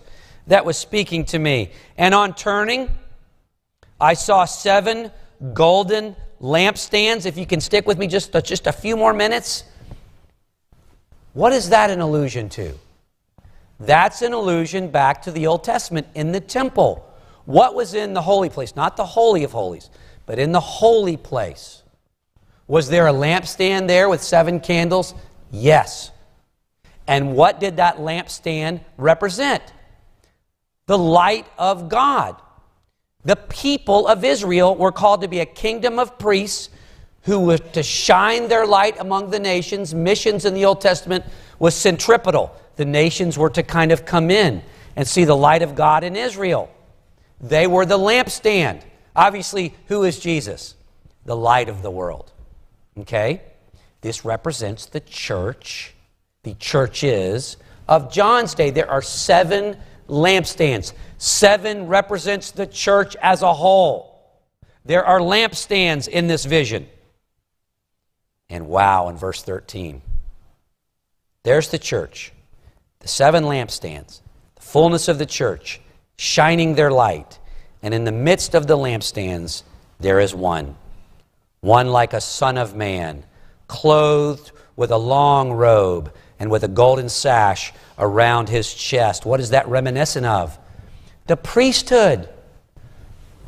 that 0.48 0.64
was 0.64 0.76
speaking 0.76 1.24
to 1.26 1.38
me. 1.38 1.70
And 1.96 2.14
on 2.14 2.34
turning, 2.34 2.90
I 4.00 4.14
saw 4.14 4.44
seven 4.44 5.10
golden 5.52 6.16
lampstands. 6.40 7.26
If 7.26 7.38
you 7.38 7.46
can 7.46 7.60
stick 7.60 7.86
with 7.86 7.98
me 7.98 8.06
just, 8.06 8.34
uh, 8.34 8.40
just 8.40 8.66
a 8.66 8.72
few 8.72 8.96
more 8.96 9.12
minutes. 9.12 9.64
What 11.34 11.52
is 11.52 11.68
that 11.70 11.90
an 11.90 12.00
allusion 12.00 12.48
to? 12.50 12.74
That's 13.80 14.22
an 14.22 14.32
allusion 14.32 14.90
back 14.90 15.22
to 15.22 15.30
the 15.30 15.46
Old 15.46 15.62
Testament 15.62 16.06
in 16.14 16.32
the 16.32 16.40
temple. 16.40 17.04
What 17.44 17.74
was 17.74 17.94
in 17.94 18.12
the 18.12 18.22
holy 18.22 18.48
place? 18.48 18.74
Not 18.74 18.96
the 18.96 19.06
Holy 19.06 19.44
of 19.44 19.52
Holies, 19.52 19.88
but 20.26 20.38
in 20.38 20.52
the 20.52 20.60
holy 20.60 21.16
place. 21.16 21.82
Was 22.66 22.88
there 22.88 23.06
a 23.06 23.12
lampstand 23.12 23.86
there 23.86 24.08
with 24.08 24.22
seven 24.22 24.60
candles? 24.60 25.14
Yes. 25.50 26.10
And 27.06 27.34
what 27.34 27.60
did 27.60 27.76
that 27.76 27.96
lampstand 27.98 28.80
represent? 28.98 29.62
The 30.88 30.98
light 30.98 31.46
of 31.56 31.88
God. 31.88 32.34
The 33.24 33.36
people 33.36 34.08
of 34.08 34.24
Israel 34.24 34.74
were 34.74 34.90
called 34.90 35.20
to 35.20 35.28
be 35.28 35.38
a 35.38 35.46
kingdom 35.46 36.00
of 36.00 36.18
priests 36.18 36.70
who 37.22 37.38
were 37.40 37.58
to 37.58 37.82
shine 37.84 38.48
their 38.48 38.66
light 38.66 38.98
among 38.98 39.30
the 39.30 39.38
nations. 39.38 39.94
Missions 39.94 40.44
in 40.44 40.54
the 40.54 40.64
Old 40.64 40.80
Testament 40.80 41.24
was 41.60 41.76
centripetal. 41.76 42.52
The 42.74 42.84
nations 42.84 43.38
were 43.38 43.50
to 43.50 43.62
kind 43.62 43.92
of 43.92 44.04
come 44.04 44.32
in 44.32 44.62
and 44.96 45.06
see 45.06 45.24
the 45.24 45.36
light 45.36 45.62
of 45.62 45.76
God 45.76 46.02
in 46.02 46.16
Israel. 46.16 46.68
They 47.40 47.68
were 47.68 47.86
the 47.86 47.98
lampstand. 47.98 48.82
Obviously, 49.14 49.74
who 49.86 50.02
is 50.02 50.18
Jesus? 50.18 50.74
The 51.24 51.36
light 51.36 51.68
of 51.68 51.82
the 51.82 51.90
world. 51.90 52.32
Okay? 52.98 53.42
This 54.00 54.24
represents 54.24 54.86
the 54.86 55.00
church 55.00 55.94
the 56.48 56.54
churches 56.54 57.56
of 57.88 58.12
John's 58.12 58.54
day. 58.54 58.70
There 58.70 58.90
are 58.90 59.02
seven 59.02 59.76
lampstands. 60.08 60.92
Seven 61.18 61.86
represents 61.86 62.50
the 62.50 62.66
church 62.66 63.16
as 63.16 63.42
a 63.42 63.52
whole. 63.52 64.18
There 64.84 65.04
are 65.04 65.20
lampstands 65.20 66.08
in 66.08 66.26
this 66.26 66.44
vision. 66.44 66.88
And 68.48 68.66
wow, 68.66 69.08
in 69.08 69.16
verse 69.16 69.42
13, 69.42 70.00
there's 71.42 71.68
the 71.68 71.78
church, 71.78 72.32
the 73.00 73.08
seven 73.08 73.44
lampstands, 73.44 74.22
the 74.56 74.62
fullness 74.62 75.08
of 75.08 75.18
the 75.18 75.26
church, 75.26 75.80
shining 76.16 76.74
their 76.74 76.90
light. 76.90 77.38
And 77.82 77.92
in 77.92 78.04
the 78.04 78.12
midst 78.12 78.54
of 78.54 78.66
the 78.66 78.76
lampstands, 78.76 79.62
there 80.00 80.20
is 80.20 80.34
one, 80.34 80.76
one 81.60 81.88
like 81.88 82.12
a 82.12 82.20
son 82.20 82.56
of 82.56 82.74
man, 82.74 83.24
clothed 83.66 84.52
with 84.76 84.90
a 84.90 84.96
long 84.96 85.52
robe 85.52 86.12
and 86.38 86.50
with 86.50 86.64
a 86.64 86.68
golden 86.68 87.08
sash 87.08 87.72
around 87.98 88.48
his 88.48 88.72
chest. 88.72 89.26
What 89.26 89.40
is 89.40 89.50
that 89.50 89.68
reminiscent 89.68 90.26
of? 90.26 90.58
The 91.26 91.36
priesthood, 91.36 92.28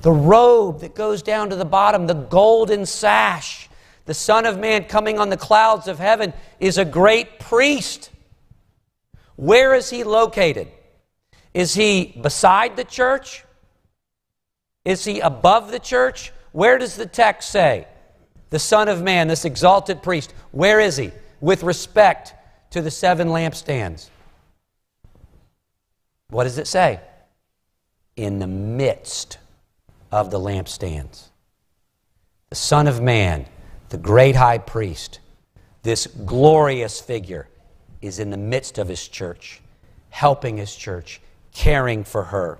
the 0.02 0.12
robe 0.12 0.80
that 0.80 0.94
goes 0.94 1.22
down 1.22 1.50
to 1.50 1.56
the 1.56 1.64
bottom, 1.64 2.06
the 2.06 2.14
golden 2.14 2.86
sash. 2.86 3.68
The 4.06 4.14
Son 4.14 4.44
of 4.44 4.58
Man 4.58 4.84
coming 4.84 5.18
on 5.18 5.28
the 5.28 5.36
clouds 5.36 5.86
of 5.86 5.98
heaven 5.98 6.32
is 6.58 6.78
a 6.78 6.84
great 6.84 7.38
priest. 7.38 8.10
Where 9.36 9.74
is 9.74 9.88
he 9.88 10.04
located? 10.04 10.68
Is 11.54 11.74
he 11.74 12.18
beside 12.20 12.76
the 12.76 12.84
church? 12.84 13.44
Is 14.84 15.04
he 15.04 15.20
above 15.20 15.70
the 15.70 15.78
church? 15.78 16.32
Where 16.52 16.78
does 16.78 16.96
the 16.96 17.06
text 17.06 17.50
say? 17.50 17.86
The 18.50 18.58
Son 18.58 18.88
of 18.88 19.02
Man, 19.02 19.28
this 19.28 19.44
exalted 19.44 20.02
priest, 20.02 20.34
where 20.50 20.80
is 20.80 20.96
he 20.96 21.12
with 21.40 21.62
respect 21.62 22.34
to 22.70 22.80
the 22.80 22.90
seven 22.90 23.28
lampstands? 23.28 24.08
What 26.30 26.44
does 26.44 26.58
it 26.58 26.66
say? 26.66 27.00
In 28.16 28.38
the 28.38 28.46
midst 28.46 29.38
of 30.12 30.30
the 30.30 30.38
lampstands. 30.38 31.28
The 32.50 32.56
Son 32.56 32.86
of 32.86 33.00
Man, 33.00 33.46
the 33.90 33.98
great 33.98 34.36
high 34.36 34.58
priest, 34.58 35.20
this 35.82 36.06
glorious 36.06 37.00
figure, 37.00 37.48
is 38.00 38.18
in 38.18 38.30
the 38.30 38.36
midst 38.36 38.78
of 38.78 38.88
his 38.88 39.06
church, 39.06 39.60
helping 40.10 40.56
his 40.56 40.74
church, 40.74 41.20
caring 41.52 42.04
for 42.04 42.24
her. 42.24 42.58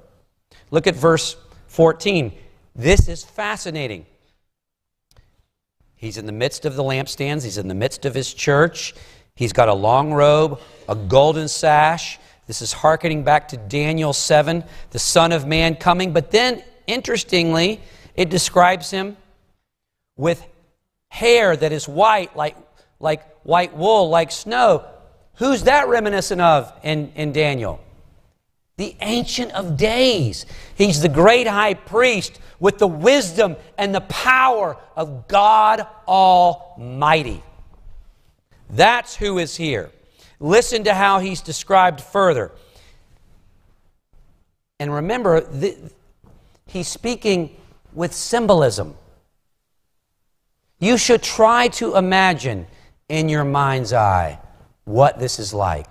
Look 0.70 0.86
at 0.86 0.94
verse 0.94 1.36
14. 1.68 2.32
This 2.74 3.08
is 3.08 3.24
fascinating. 3.24 4.06
He's 5.96 6.16
in 6.16 6.26
the 6.26 6.32
midst 6.32 6.64
of 6.64 6.76
the 6.76 6.82
lampstands, 6.82 7.44
he's 7.44 7.58
in 7.58 7.68
the 7.68 7.74
midst 7.74 8.04
of 8.04 8.14
his 8.14 8.32
church. 8.32 8.94
He's 9.40 9.54
got 9.54 9.70
a 9.70 9.74
long 9.74 10.12
robe, 10.12 10.60
a 10.86 10.94
golden 10.94 11.48
sash. 11.48 12.18
This 12.46 12.60
is 12.60 12.74
hearkening 12.74 13.24
back 13.24 13.48
to 13.48 13.56
Daniel 13.56 14.12
7, 14.12 14.62
the 14.90 14.98
Son 14.98 15.32
of 15.32 15.46
Man 15.46 15.76
coming. 15.76 16.12
But 16.12 16.30
then, 16.30 16.62
interestingly, 16.86 17.80
it 18.14 18.28
describes 18.28 18.90
him 18.90 19.16
with 20.18 20.46
hair 21.08 21.56
that 21.56 21.72
is 21.72 21.88
white, 21.88 22.36
like, 22.36 22.54
like 22.98 23.22
white 23.42 23.74
wool, 23.74 24.10
like 24.10 24.30
snow. 24.30 24.84
Who's 25.36 25.62
that 25.62 25.88
reminiscent 25.88 26.42
of 26.42 26.70
in, 26.82 27.10
in 27.14 27.32
Daniel? 27.32 27.80
The 28.76 28.94
Ancient 29.00 29.52
of 29.52 29.78
Days. 29.78 30.44
He's 30.74 31.00
the 31.00 31.08
great 31.08 31.46
high 31.46 31.72
priest 31.72 32.38
with 32.58 32.76
the 32.76 32.86
wisdom 32.86 33.56
and 33.78 33.94
the 33.94 34.02
power 34.02 34.76
of 34.94 35.28
God 35.28 35.86
Almighty. 36.06 37.42
That's 38.70 39.16
who 39.16 39.38
is 39.38 39.56
here. 39.56 39.90
Listen 40.38 40.84
to 40.84 40.94
how 40.94 41.18
he's 41.18 41.40
described 41.40 42.00
further. 42.00 42.52
And 44.78 44.94
remember, 44.94 45.40
the, 45.40 45.76
he's 46.66 46.88
speaking 46.88 47.56
with 47.92 48.14
symbolism. 48.14 48.94
You 50.78 50.96
should 50.96 51.22
try 51.22 51.68
to 51.68 51.96
imagine 51.96 52.66
in 53.08 53.28
your 53.28 53.44
mind's 53.44 53.92
eye 53.92 54.38
what 54.84 55.18
this 55.18 55.38
is 55.38 55.52
like. 55.52 55.90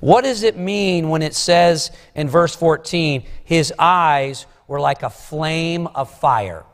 What 0.00 0.24
does 0.24 0.42
it 0.42 0.56
mean 0.56 1.08
when 1.08 1.22
it 1.22 1.34
says 1.34 1.90
in 2.14 2.28
verse 2.28 2.54
14, 2.54 3.24
his 3.44 3.72
eyes 3.78 4.46
were 4.66 4.80
like 4.80 5.02
a 5.02 5.10
flame 5.10 5.86
of 5.88 6.10
fire? 6.10 6.64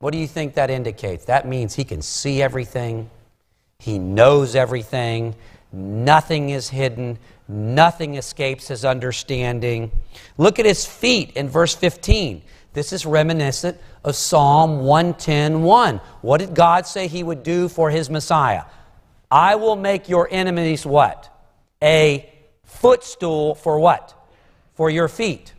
What 0.00 0.12
do 0.12 0.18
you 0.18 0.28
think 0.28 0.54
that 0.54 0.70
indicates? 0.70 1.24
That 1.24 1.46
means 1.46 1.74
he 1.74 1.84
can 1.84 2.02
see 2.02 2.40
everything, 2.40 3.10
he 3.88 3.98
knows 3.98 4.54
everything, 4.54 5.34
nothing 5.72 6.50
is 6.50 6.68
hidden, 6.68 7.18
nothing 7.48 8.16
escapes 8.16 8.68
his 8.68 8.84
understanding. 8.84 9.90
Look 10.36 10.58
at 10.58 10.66
his 10.66 10.84
feet 10.84 11.30
in 11.36 11.48
verse 11.48 11.74
15. 11.74 12.42
This 12.74 12.92
is 12.92 13.06
reminiscent 13.06 13.78
of 14.04 14.14
Psalm 14.14 14.80
110:1. 14.80 16.02
What 16.20 16.38
did 16.38 16.54
God 16.54 16.86
say 16.86 17.06
he 17.06 17.22
would 17.22 17.42
do 17.42 17.66
for 17.66 17.88
his 17.88 18.10
Messiah? 18.10 18.64
I 19.30 19.54
will 19.54 19.76
make 19.76 20.06
your 20.06 20.28
enemies 20.30 20.84
what? 20.84 21.30
A 21.82 22.30
footstool 22.64 23.54
for 23.54 23.78
what? 23.78 24.12
For 24.74 24.90
your 24.90 25.08
feet. 25.08 25.54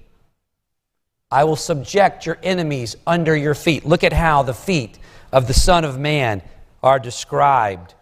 I 1.32 1.46
will 1.46 1.56
subject 1.56 2.28
your 2.28 2.38
enemies 2.44 2.96
under 3.08 3.36
your 3.36 3.56
feet. 3.56 3.86
Look 3.86 4.04
at 4.04 4.14
how 4.14 4.44
the 4.44 4.54
feet 4.54 5.00
of 5.32 5.48
the 5.48 5.54
Son 5.56 5.84
of 5.84 5.98
Man 5.98 6.44
are 6.84 7.00
described. 7.00 7.96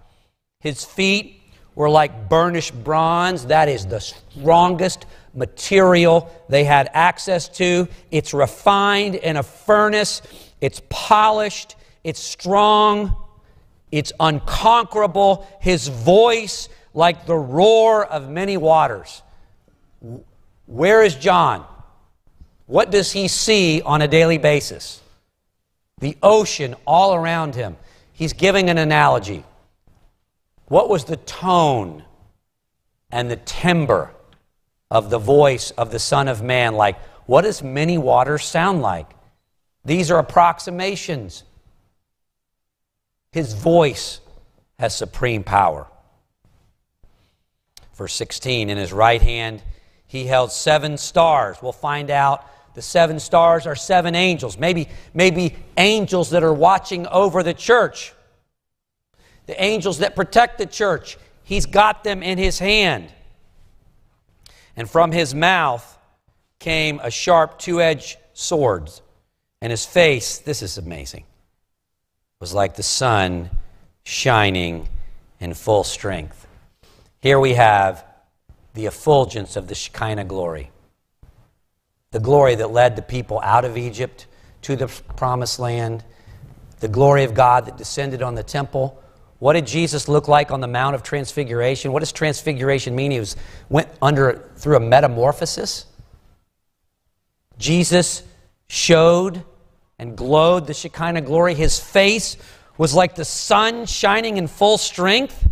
His 0.67 0.83
feet 0.83 1.41
were 1.75 1.89
like 1.89 2.27
burnished 2.27 2.83
bronze. 2.83 3.45
That 3.45 3.69
is 3.69 3.85
the 3.85 4.01
strongest 4.01 5.05
material 5.33 6.29
they 6.49 6.65
had 6.65 6.89
access 6.93 7.47
to. 7.59 7.87
It's 8.11 8.33
refined 8.33 9.15
in 9.15 9.37
a 9.37 9.43
furnace, 9.43 10.21
it's 10.59 10.81
polished, 10.89 11.77
it's 12.03 12.19
strong. 12.19 13.15
It's 13.93 14.11
unconquerable. 14.19 15.47
His 15.61 15.87
voice, 15.87 16.67
like 16.93 17.25
the 17.25 17.37
roar 17.37 18.05
of 18.05 18.29
many 18.29 18.57
waters. 18.57 19.21
Where 20.65 21.01
is 21.01 21.15
John? 21.15 21.65
What 22.65 22.91
does 22.91 23.13
he 23.13 23.29
see 23.29 23.81
on 23.81 24.01
a 24.01 24.07
daily 24.09 24.37
basis? 24.37 25.01
The 25.99 26.17
ocean 26.21 26.75
all 26.85 27.15
around 27.15 27.55
him. 27.55 27.77
He's 28.11 28.33
giving 28.33 28.69
an 28.69 28.77
analogy. 28.77 29.45
What 30.67 30.89
was 30.89 31.05
the 31.05 31.17
tone 31.17 32.03
and 33.11 33.31
the 33.31 33.37
timbre 33.37 34.11
of 34.91 35.09
the 35.09 35.19
voice 35.19 35.71
of 35.71 35.91
the 35.91 35.99
Son 35.99 36.27
of 36.27 36.41
Man 36.41 36.75
like? 36.75 36.99
What 37.25 37.43
does 37.43 37.61
many 37.61 37.97
waters 37.97 38.43
sound 38.43 38.81
like? 38.81 39.09
These 39.85 40.11
are 40.11 40.19
approximations. 40.19 41.43
His 43.31 43.53
voice 43.53 44.19
has 44.79 44.95
supreme 44.95 45.43
power. 45.43 45.87
Verse 47.95 48.13
16 48.13 48.69
In 48.69 48.77
his 48.77 48.93
right 48.93 49.21
hand, 49.21 49.61
he 50.05 50.25
held 50.25 50.51
seven 50.51 50.97
stars. 50.97 51.57
We'll 51.61 51.71
find 51.71 52.09
out 52.09 52.45
the 52.73 52.81
seven 52.81 53.19
stars 53.19 53.65
are 53.65 53.75
seven 53.75 54.15
angels, 54.15 54.57
maybe, 54.57 54.87
maybe 55.13 55.55
angels 55.77 56.29
that 56.29 56.43
are 56.43 56.53
watching 56.53 57.07
over 57.07 57.41
the 57.41 57.53
church, 57.53 58.13
the 59.47 59.61
angels 59.61 59.99
that 59.99 60.15
protect 60.15 60.57
the 60.59 60.65
church. 60.65 61.17
He's 61.43 61.65
got 61.65 62.03
them 62.03 62.21
in 62.21 62.37
his 62.37 62.59
hand. 62.59 63.11
And 64.75 64.89
from 64.89 65.11
his 65.11 65.33
mouth 65.33 65.97
came 66.59 66.99
a 67.01 67.09
sharp 67.09 67.57
two 67.57 67.81
edged 67.81 68.17
sword. 68.33 68.91
And 69.61 69.71
his 69.71 69.85
face, 69.85 70.37
this 70.37 70.61
is 70.61 70.77
amazing 70.77 71.23
was 72.39 72.53
like 72.53 72.75
the 72.75 72.83
sun 72.83 73.49
shining 74.03 74.87
in 75.39 75.53
full 75.53 75.83
strength. 75.83 76.47
Here 77.19 77.39
we 77.39 77.53
have 77.53 78.05
the 78.73 78.85
effulgence 78.85 79.55
of 79.55 79.67
the 79.67 79.75
Shekinah 79.75 80.25
glory, 80.25 80.71
the 82.11 82.19
glory 82.19 82.55
that 82.55 82.71
led 82.71 82.95
the 82.95 83.01
people 83.01 83.39
out 83.43 83.65
of 83.65 83.75
Egypt 83.75 84.27
to 84.63 84.75
the 84.75 84.87
promised 85.15 85.59
land, 85.59 86.03
the 86.79 86.87
glory 86.87 87.23
of 87.23 87.33
God 87.33 87.65
that 87.65 87.77
descended 87.77 88.21
on 88.21 88.35
the 88.35 88.43
temple. 88.43 89.01
What 89.39 89.53
did 89.53 89.67
Jesus 89.67 90.07
look 90.07 90.27
like 90.27 90.51
on 90.51 90.61
the 90.61 90.67
Mount 90.67 90.95
of 90.95 91.03
Transfiguration? 91.03 91.91
What 91.91 91.99
does 91.99 92.11
transfiguration 92.11 92.95
mean? 92.95 93.11
He 93.11 93.19
was, 93.19 93.35
went 93.69 93.87
under 94.01 94.49
through 94.55 94.77
a 94.77 94.79
metamorphosis. 94.79 95.85
Jesus 97.59 98.23
showed 98.67 99.43
and 99.99 100.17
glowed 100.17 100.67
the 100.67 100.73
Shekinah 100.73 101.21
glory. 101.21 101.53
His 101.53 101.79
face 101.79 102.37
was 102.77 102.93
like 102.93 103.15
the 103.15 103.25
sun 103.25 103.85
shining 103.85 104.37
in 104.37 104.47
full 104.47 104.77
strength. 104.77 105.47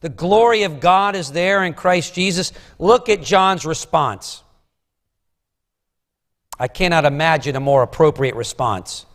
The 0.00 0.08
glory 0.08 0.64
of 0.64 0.80
God 0.80 1.14
is 1.14 1.30
there 1.30 1.64
in 1.64 1.74
Christ 1.74 2.14
Jesus. 2.14 2.52
Look 2.78 3.08
at 3.08 3.22
John's 3.22 3.64
response. 3.64 4.42
I 6.58 6.68
cannot 6.68 7.04
imagine 7.04 7.56
a 7.56 7.60
more 7.60 7.82
appropriate 7.82 8.34
response. 8.34 9.06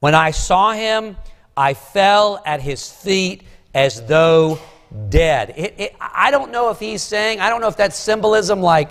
When 0.00 0.14
I 0.14 0.30
saw 0.30 0.72
him, 0.72 1.16
I 1.56 1.74
fell 1.74 2.42
at 2.44 2.60
his 2.60 2.90
feet 2.90 3.42
as 3.74 4.04
though 4.06 4.58
dead. 5.08 5.54
It, 5.56 5.74
it, 5.78 5.96
I 6.00 6.30
don't 6.30 6.52
know 6.52 6.70
if 6.70 6.78
he's 6.78 7.02
saying, 7.02 7.40
I 7.40 7.48
don't 7.48 7.60
know 7.60 7.68
if 7.68 7.76
that's 7.76 7.96
symbolism 7.96 8.60
like, 8.60 8.90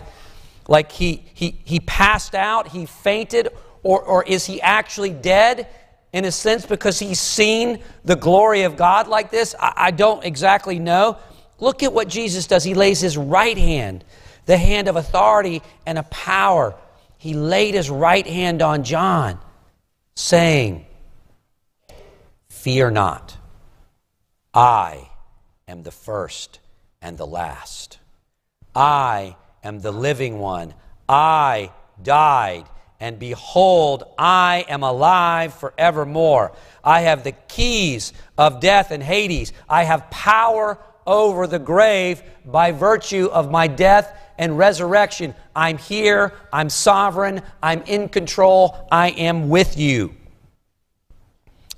like 0.68 0.92
he, 0.92 1.24
he, 1.34 1.60
he 1.64 1.80
passed 1.82 2.36
out, 2.36 2.70
he 2.70 2.86
fainted, 2.86 3.50
or, 3.84 4.02
or 4.02 4.24
is 4.24 4.46
he 4.46 4.62
actually 4.62 5.12
dead 5.12 5.68
in 6.14 6.26
a 6.26 6.32
sense 6.32 6.66
because 6.66 7.00
he's 7.00 7.20
seen 7.20 7.80
the 8.06 8.16
glory 8.16 8.64
of 8.64 8.78
God 8.78 9.08
like 9.08 9.32
this? 9.32 9.56
I, 9.60 9.74
I 9.76 9.92
don't 9.92 10.24
exactly 10.24 10.80
know. 10.80 11.18
Look 11.60 11.84
at 11.84 11.94
what 11.94 12.08
Jesus 12.08 12.48
does. 12.48 12.64
He 12.64 12.74
lays 12.74 13.00
his 13.00 13.18
right 13.18 13.58
hand, 13.58 14.04
the 14.46 14.58
hand 14.58 14.88
of 14.88 14.96
authority 14.96 15.62
and 15.86 15.98
a 15.98 16.04
power. 16.04 16.76
He 17.18 17.34
laid 17.34 17.74
his 17.74 17.90
right 17.90 18.28
hand 18.28 18.62
on 18.62 18.84
John, 18.84 19.40
saying, 20.16 20.86
Fear 22.64 22.92
not. 22.92 23.36
I 24.54 25.10
am 25.68 25.84
the 25.84 25.92
first 25.92 26.62
and 27.02 27.18
the 27.18 27.28
last. 27.28 28.00
I 28.74 29.36
am 29.66 29.82
the 29.82 29.92
living 29.92 30.40
one. 30.40 30.74
I 31.10 31.74
died 32.02 32.64
and 33.02 33.20
behold, 33.20 34.06
I 34.18 34.64
am 34.70 34.82
alive 34.82 35.54
forevermore. 35.56 36.54
I 36.86 37.02
have 37.02 37.26
the 37.26 37.34
keys 37.34 38.14
of 38.38 38.62
death 38.62 38.92
and 38.92 39.04
Hades. 39.04 39.52
I 39.68 39.84
have 39.84 40.10
power 40.10 40.78
over 41.06 41.48
the 41.48 41.60
grave 41.60 42.24
by 42.46 42.72
virtue 42.72 43.26
of 43.26 43.52
my 43.52 43.68
death 43.68 44.18
and 44.38 44.58
resurrection. 44.58 45.36
I'm 45.54 45.78
here, 45.78 46.32
I'm 46.54 46.70
sovereign, 46.70 47.42
I'm 47.62 47.82
in 47.82 48.08
control, 48.08 48.88
I 48.90 49.10
am 49.10 49.50
with 49.50 49.78
you. 49.78 50.16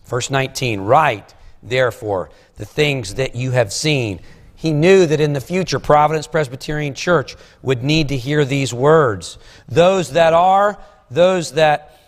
Verse 0.06 0.30
19, 0.30 0.82
write, 0.82 1.34
therefore, 1.64 2.30
the 2.58 2.66
things 2.66 3.16
that 3.16 3.36
you 3.36 3.52
have 3.52 3.74
seen. 3.74 4.20
He 4.56 4.72
knew 4.72 5.06
that 5.06 5.20
in 5.20 5.34
the 5.34 5.42
future, 5.42 5.80
Providence 5.80 6.28
Presbyterian 6.28 6.94
Church 6.94 7.36
would 7.62 7.84
need 7.84 8.10
to 8.10 8.18
hear 8.18 8.46
these 8.46 8.74
words. 8.74 9.38
Those 9.68 10.12
that 10.12 10.34
are, 10.34 10.80
those 11.10 11.54
that 11.54 12.00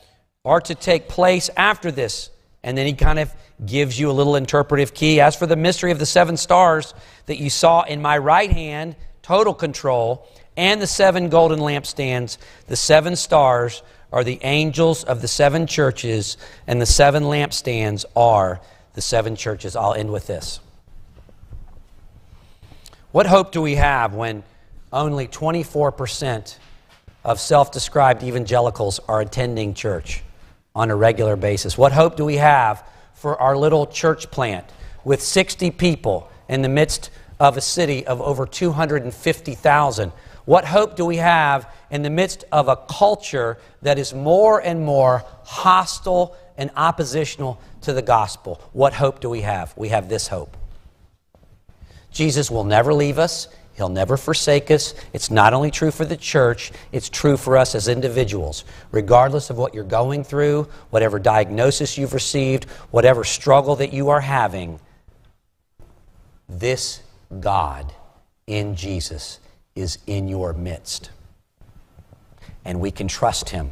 are 0.46 0.62
to 0.62 0.76
take 0.76 1.10
place 1.10 1.50
after 1.58 1.92
this. 1.92 2.30
And 2.64 2.78
then 2.78 2.86
he 2.86 2.94
kind 2.94 3.20
of 3.20 3.34
gives 3.66 4.00
you 4.00 4.10
a 4.10 4.14
little 4.14 4.36
interpretive 4.36 4.94
key. 4.94 5.20
As 5.20 5.36
for 5.36 5.46
the 5.46 5.56
mystery 5.56 5.92
of 5.92 6.00
the 6.00 6.06
seven 6.06 6.38
stars 6.38 6.94
that 7.26 7.38
you 7.38 7.50
saw 7.50 7.84
in 7.84 8.02
my 8.02 8.18
right 8.18 8.52
hand, 8.52 8.96
total 9.22 9.54
control, 9.54 10.28
and 10.56 10.82
the 10.82 10.88
seven 10.88 11.30
golden 11.30 11.60
lampstands, 11.60 12.38
the 12.68 12.76
seven 12.76 13.16
stars 13.16 13.84
are 14.12 14.24
the 14.24 14.40
angels 14.44 15.04
of 15.04 15.22
the 15.22 15.28
seven 15.28 15.68
churches, 15.68 16.38
and 16.66 16.82
the 16.82 16.86
seven 16.86 17.24
lampstands 17.24 18.06
are 18.16 18.62
the 18.94 19.02
seven 19.02 19.36
churches. 19.36 19.76
I'll 19.76 19.94
end 19.94 20.12
with 20.12 20.28
this. 20.28 20.60
What 23.12 23.26
hope 23.26 23.52
do 23.52 23.62
we 23.62 23.76
have 23.76 24.14
when 24.14 24.44
only 24.94 25.28
24% 25.28 26.58
of 27.24 27.40
self 27.40 27.72
described 27.72 28.24
evangelicals 28.24 29.00
are 29.08 29.22
attending 29.22 29.74
church 29.74 30.24
on 30.76 30.92
a 30.92 30.96
regular 30.96 31.36
basis? 31.36 31.78
What 31.78 31.92
hope 31.92 32.16
do 32.16 32.24
we 32.24 32.36
have 32.36 32.84
for 33.14 33.40
our 33.42 33.58
little 33.58 33.88
church 33.88 34.30
plant 34.32 34.66
with 35.04 35.22
60 35.22 35.72
people 35.72 36.30
in 36.48 36.62
the 36.62 36.70
midst 36.70 37.10
of 37.40 37.58
a 37.58 37.62
city 37.62 38.06
of 38.08 38.22
over 38.22 38.46
250,000? 38.46 40.12
What 40.48 40.64
hope 40.64 40.96
do 40.96 41.06
we 41.06 41.18
have 41.18 41.70
in 41.92 42.04
the 42.04 42.10
midst 42.10 42.46
of 42.54 42.70
a 42.70 42.78
culture 42.78 43.58
that 43.82 44.00
is 44.00 44.14
more 44.14 44.62
and 44.62 44.86
more 44.86 45.26
hostile 45.44 46.38
and 46.58 46.72
oppositional 46.78 47.60
to 47.82 47.92
the 47.92 48.02
gospel? 48.02 48.62
What 48.72 48.94
hope 48.94 49.20
do 49.20 49.30
we 49.30 49.42
have? 49.42 49.74
We 49.76 49.90
have 49.90 50.08
this 50.08 50.30
hope. 50.30 50.56
Jesus 52.14 52.50
will 52.50 52.64
never 52.64 52.94
leave 52.94 53.20
us. 53.20 53.50
He'll 53.74 53.90
never 53.90 54.16
forsake 54.16 54.72
us. 54.72 54.94
It's 55.12 55.30
not 55.30 55.54
only 55.54 55.70
true 55.70 55.92
for 55.92 56.06
the 56.06 56.16
church, 56.16 56.72
it's 56.94 57.10
true 57.10 57.36
for 57.36 57.58
us 57.58 57.76
as 57.76 57.90
individuals. 57.90 58.64
Regardless 58.94 59.50
of 59.50 59.58
what 59.58 59.74
you're 59.74 59.84
going 59.84 60.24
through, 60.24 60.70
whatever 60.92 61.20
diagnosis 61.20 61.98
you've 61.98 62.14
received, 62.14 62.70
whatever 62.90 63.26
struggle 63.26 63.76
that 63.76 63.92
you 63.92 64.08
are 64.08 64.22
having, 64.22 64.80
this 66.48 67.02
God 67.42 67.92
in 68.48 68.78
Jesus 68.78 69.42
is 69.78 70.00
in 70.08 70.28
your 70.28 70.54
midst. 70.54 71.12
And 72.66 72.80
we 72.80 72.92
can 72.92 73.08
trust 73.08 73.50
Him. 73.50 73.72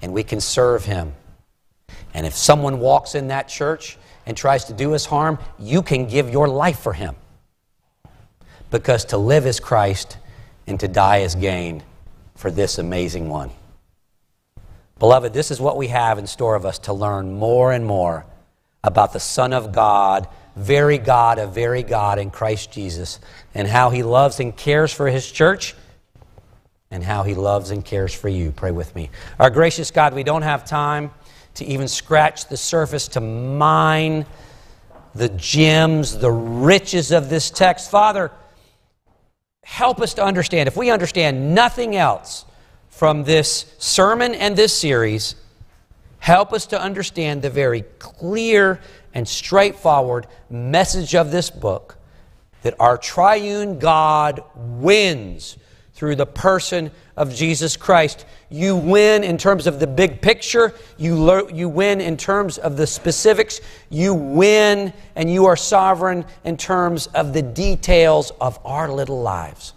And 0.00 0.12
we 0.12 0.22
can 0.22 0.40
serve 0.40 0.84
Him. 0.84 1.14
And 2.14 2.26
if 2.26 2.34
someone 2.34 2.78
walks 2.78 3.14
in 3.14 3.28
that 3.28 3.48
church 3.48 3.98
and 4.26 4.36
tries 4.36 4.64
to 4.66 4.72
do 4.72 4.94
us 4.94 5.04
harm, 5.06 5.38
you 5.58 5.82
can 5.82 6.06
give 6.06 6.30
your 6.30 6.48
life 6.48 6.78
for 6.78 6.92
Him. 6.92 7.16
Because 8.70 9.04
to 9.06 9.18
live 9.18 9.46
is 9.46 9.60
Christ 9.60 10.18
and 10.66 10.78
to 10.80 10.88
die 10.88 11.18
is 11.18 11.34
gain 11.34 11.82
for 12.36 12.50
this 12.50 12.78
amazing 12.78 13.28
one. 13.28 13.50
Beloved, 14.98 15.32
this 15.32 15.50
is 15.50 15.60
what 15.60 15.76
we 15.76 15.88
have 15.88 16.18
in 16.18 16.26
store 16.26 16.54
of 16.54 16.64
us 16.64 16.78
to 16.80 16.92
learn 16.92 17.34
more 17.34 17.72
and 17.72 17.84
more 17.84 18.24
about 18.84 19.12
the 19.12 19.20
Son 19.20 19.52
of 19.52 19.72
God 19.72 20.28
very 20.56 20.98
God 20.98 21.38
of 21.38 21.54
very 21.54 21.82
God 21.82 22.18
in 22.18 22.30
Christ 22.30 22.72
Jesus, 22.72 23.20
and 23.54 23.66
how 23.66 23.90
he 23.90 24.02
loves 24.02 24.40
and 24.40 24.56
cares 24.56 24.92
for 24.92 25.08
his 25.08 25.30
church, 25.30 25.74
and 26.90 27.02
how 27.02 27.22
he 27.22 27.34
loves 27.34 27.70
and 27.70 27.84
cares 27.84 28.12
for 28.12 28.28
you. 28.28 28.52
Pray 28.52 28.70
with 28.70 28.94
me. 28.94 29.10
Our 29.38 29.50
gracious 29.50 29.90
God, 29.90 30.14
we 30.14 30.22
don't 30.22 30.42
have 30.42 30.64
time 30.64 31.10
to 31.54 31.64
even 31.64 31.88
scratch 31.88 32.48
the 32.48 32.56
surface 32.56 33.08
to 33.08 33.20
mine 33.20 34.26
the 35.14 35.28
gems, 35.30 36.18
the 36.18 36.30
riches 36.30 37.12
of 37.12 37.28
this 37.28 37.50
text. 37.50 37.90
Father, 37.90 38.30
help 39.62 40.00
us 40.00 40.14
to 40.14 40.24
understand. 40.24 40.68
If 40.68 40.76
we 40.76 40.90
understand 40.90 41.54
nothing 41.54 41.96
else 41.96 42.44
from 42.88 43.24
this 43.24 43.74
sermon 43.78 44.34
and 44.34 44.56
this 44.56 44.76
series, 44.76 45.34
help 46.18 46.52
us 46.52 46.66
to 46.66 46.80
understand 46.80 47.42
the 47.42 47.50
very 47.50 47.82
clear 47.98 48.80
and 49.14 49.26
straightforward 49.26 50.26
message 50.50 51.14
of 51.14 51.30
this 51.30 51.50
book 51.50 51.96
that 52.62 52.74
our 52.78 52.96
triune 52.96 53.78
God 53.78 54.42
wins 54.54 55.56
through 55.94 56.16
the 56.16 56.26
person 56.26 56.90
of 57.16 57.34
Jesus 57.34 57.76
Christ. 57.76 58.24
You 58.48 58.76
win 58.76 59.22
in 59.22 59.36
terms 59.36 59.66
of 59.66 59.78
the 59.78 59.86
big 59.86 60.20
picture, 60.20 60.74
you, 60.96 61.14
lo- 61.14 61.48
you 61.48 61.68
win 61.68 62.00
in 62.00 62.16
terms 62.16 62.58
of 62.58 62.76
the 62.76 62.86
specifics, 62.86 63.60
you 63.90 64.14
win 64.14 64.92
and 65.14 65.32
you 65.32 65.46
are 65.46 65.56
sovereign 65.56 66.24
in 66.44 66.56
terms 66.56 67.06
of 67.08 67.32
the 67.32 67.42
details 67.42 68.32
of 68.40 68.58
our 68.64 68.90
little 68.90 69.22
lives. 69.22 69.74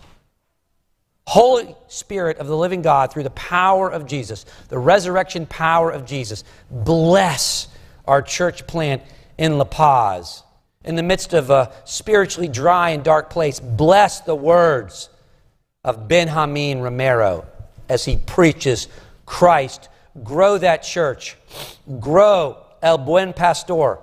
Holy 1.28 1.76
Spirit 1.88 2.38
of 2.38 2.48
the 2.48 2.56
living 2.58 2.82
God, 2.82 3.12
through 3.12 3.24
the 3.24 3.32
power 3.32 3.90
of 3.90 4.06
Jesus, 4.06 4.46
the 4.70 4.78
resurrection 4.78 5.46
power 5.48 5.90
of 5.92 6.06
Jesus, 6.06 6.44
bless 6.70 7.68
our 8.06 8.22
church 8.22 8.68
plant 8.68 9.02
in 9.38 9.58
La 9.58 9.66
Paz, 9.66 10.44
in 10.84 10.96
the 10.96 11.04
midst 11.04 11.34
of 11.34 11.50
a 11.50 11.72
spiritually 11.84 12.48
dry 12.48 12.92
and 12.92 13.04
dark 13.04 13.30
place, 13.30 13.60
bless 13.60 14.22
the 14.22 14.36
words 14.36 15.10
of 15.84 16.08
Benjamin 16.08 16.82
Romero 16.82 17.46
as 17.90 18.06
he 18.06 18.18
preaches 18.18 18.88
Christ. 19.26 19.90
Grow 20.24 20.58
that 20.58 20.84
church. 20.84 21.38
Grow 22.00 22.58
El 22.82 23.00
Buen 23.00 23.34
Pastor. 23.34 24.00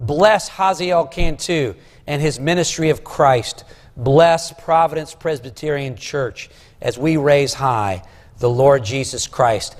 Bless 0.00 0.50
Haziel 0.50 1.10
Cantu 1.10 1.74
and 2.06 2.20
his 2.20 2.40
ministry 2.40 2.90
of 2.90 3.04
Christ. 3.04 3.64
Bless 3.96 4.52
Providence 4.52 5.14
Presbyterian 5.14 5.96
Church 5.96 6.50
as 6.80 6.98
we 6.98 7.16
raise 7.16 7.54
high 7.54 8.02
the 8.38 8.50
Lord 8.50 8.84
Jesus 8.84 9.28
Christ. 9.28 9.76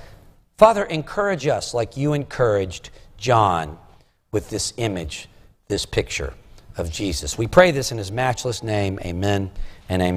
Father, 0.57 0.85
encourage 0.85 1.47
us 1.49 1.75
like 1.75 1.97
you 1.97 2.13
encouraged 2.13 2.91
John 3.17 3.79
with 4.33 4.51
this 4.51 4.73
image, 4.79 5.29
this 5.69 5.87
picture 5.87 6.35
of 6.77 6.91
Jesus. 6.91 7.39
We 7.39 7.47
pray 7.47 7.71
this 7.71 7.93
in 7.93 7.99
his 7.99 8.11
matchless 8.11 8.63
name. 8.63 8.99
Amen 9.05 9.51
and 9.89 10.03
amen. 10.03 10.11